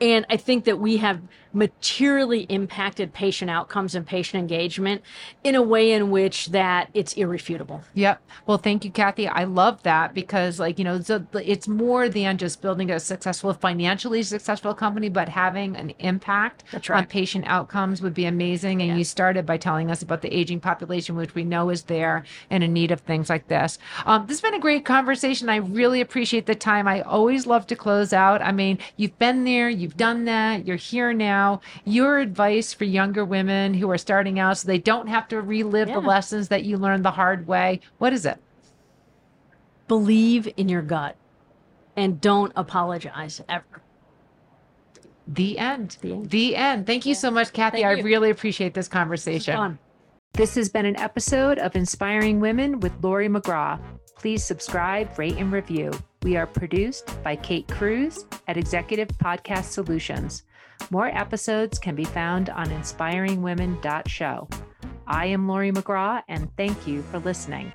And 0.00 0.24
I 0.30 0.36
think 0.36 0.64
that 0.64 0.78
we 0.78 0.98
have 0.98 1.20
materially 1.52 2.40
impacted 2.48 3.12
patient 3.12 3.50
outcomes 3.50 3.94
and 3.94 4.04
patient 4.06 4.40
engagement 4.40 5.02
in 5.44 5.54
a 5.54 5.62
way 5.62 5.92
in 5.92 6.10
which 6.10 6.46
that 6.46 6.88
it's 6.94 7.12
irrefutable. 7.14 7.82
Yep. 7.94 8.20
Well, 8.46 8.58
thank 8.58 8.84
you, 8.84 8.90
Kathy. 8.90 9.28
I 9.28 9.44
love 9.44 9.82
that 9.84 10.14
because, 10.14 10.58
like, 10.58 10.78
you 10.78 10.84
know, 10.84 11.00
it's 11.34 11.68
more 11.68 12.08
than 12.08 12.38
just 12.38 12.60
building 12.60 12.90
a 12.90 12.98
successful, 12.98 13.52
financially 13.52 14.22
successful 14.22 14.74
company, 14.74 15.08
but 15.08 15.28
having 15.28 15.76
an 15.76 15.92
impact 16.00 16.64
That's 16.72 16.90
on 16.90 17.06
patient 17.06 17.44
outcomes 17.46 18.02
would 18.02 18.14
be 18.14 18.24
amazing. 18.24 18.80
And 18.82 18.90
Yeah. 18.90 18.96
you 18.96 19.04
started 19.04 19.46
by 19.46 19.56
telling 19.56 19.90
us 19.90 20.02
about 20.02 20.22
the 20.22 20.34
aging 20.36 20.60
population, 20.60 21.16
which 21.16 21.34
we 21.34 21.44
know 21.44 21.70
is 21.70 21.84
there 21.84 22.24
and 22.50 22.64
in 22.64 22.72
need 22.72 22.90
of 22.90 23.00
things 23.00 23.30
like 23.30 23.48
this. 23.48 23.78
Um, 24.06 24.26
this 24.26 24.38
has 24.38 24.42
been 24.42 24.54
a 24.54 24.60
great 24.60 24.84
conversation. 24.84 25.23
I 25.24 25.56
really 25.56 26.00
appreciate 26.00 26.46
the 26.46 26.54
time. 26.54 26.86
I 26.86 27.00
always 27.02 27.46
love 27.46 27.66
to 27.68 27.76
close 27.76 28.12
out. 28.12 28.42
I 28.42 28.52
mean, 28.52 28.78
you've 28.96 29.18
been 29.18 29.44
there, 29.44 29.68
you've 29.68 29.96
done 29.96 30.24
that, 30.26 30.66
you're 30.66 30.76
here 30.76 31.12
now. 31.12 31.60
Your 31.84 32.18
advice 32.18 32.72
for 32.72 32.84
younger 32.84 33.24
women 33.24 33.74
who 33.74 33.90
are 33.90 33.98
starting 33.98 34.38
out 34.38 34.58
so 34.58 34.68
they 34.68 34.78
don't 34.78 35.06
have 35.06 35.28
to 35.28 35.40
relive 35.40 35.88
the 35.88 36.00
lessons 36.00 36.48
that 36.48 36.64
you 36.64 36.76
learned 36.76 37.04
the 37.04 37.10
hard 37.12 37.46
way. 37.46 37.80
What 37.98 38.12
is 38.12 38.26
it? 38.26 38.38
Believe 39.88 40.48
in 40.56 40.68
your 40.68 40.82
gut 40.82 41.16
and 41.96 42.20
don't 42.20 42.52
apologize 42.56 43.40
ever. 43.48 43.64
The 45.26 45.58
end. 45.58 45.96
The 46.00 46.12
end. 46.12 46.30
The 46.30 46.56
end. 46.56 46.86
Thank 46.86 47.06
you 47.06 47.14
so 47.14 47.30
much, 47.30 47.52
Kathy. 47.52 47.78
Thank 47.78 47.86
I 47.86 47.94
you. 47.94 48.04
really 48.04 48.30
appreciate 48.30 48.74
this 48.74 48.88
conversation. 48.88 49.56
Fun. 49.56 49.78
This 50.34 50.56
has 50.56 50.68
been 50.68 50.84
an 50.84 50.96
episode 50.96 51.58
of 51.58 51.76
Inspiring 51.76 52.40
Women 52.40 52.80
with 52.80 52.92
Laurie 53.02 53.28
McGraw. 53.28 53.80
Please 54.16 54.44
subscribe, 54.44 55.18
rate, 55.18 55.36
and 55.36 55.52
review. 55.52 55.90
We 56.22 56.36
are 56.36 56.46
produced 56.46 57.22
by 57.22 57.36
Kate 57.36 57.68
Cruz 57.68 58.24
at 58.48 58.56
Executive 58.56 59.08
Podcast 59.08 59.64
Solutions. 59.64 60.44
More 60.90 61.08
episodes 61.08 61.78
can 61.78 61.94
be 61.94 62.04
found 62.04 62.50
on 62.50 62.66
inspiringwomen.show. 62.66 64.48
I 65.06 65.26
am 65.26 65.48
Laurie 65.48 65.72
McGraw, 65.72 66.22
and 66.28 66.48
thank 66.56 66.86
you 66.86 67.02
for 67.02 67.18
listening. 67.18 67.72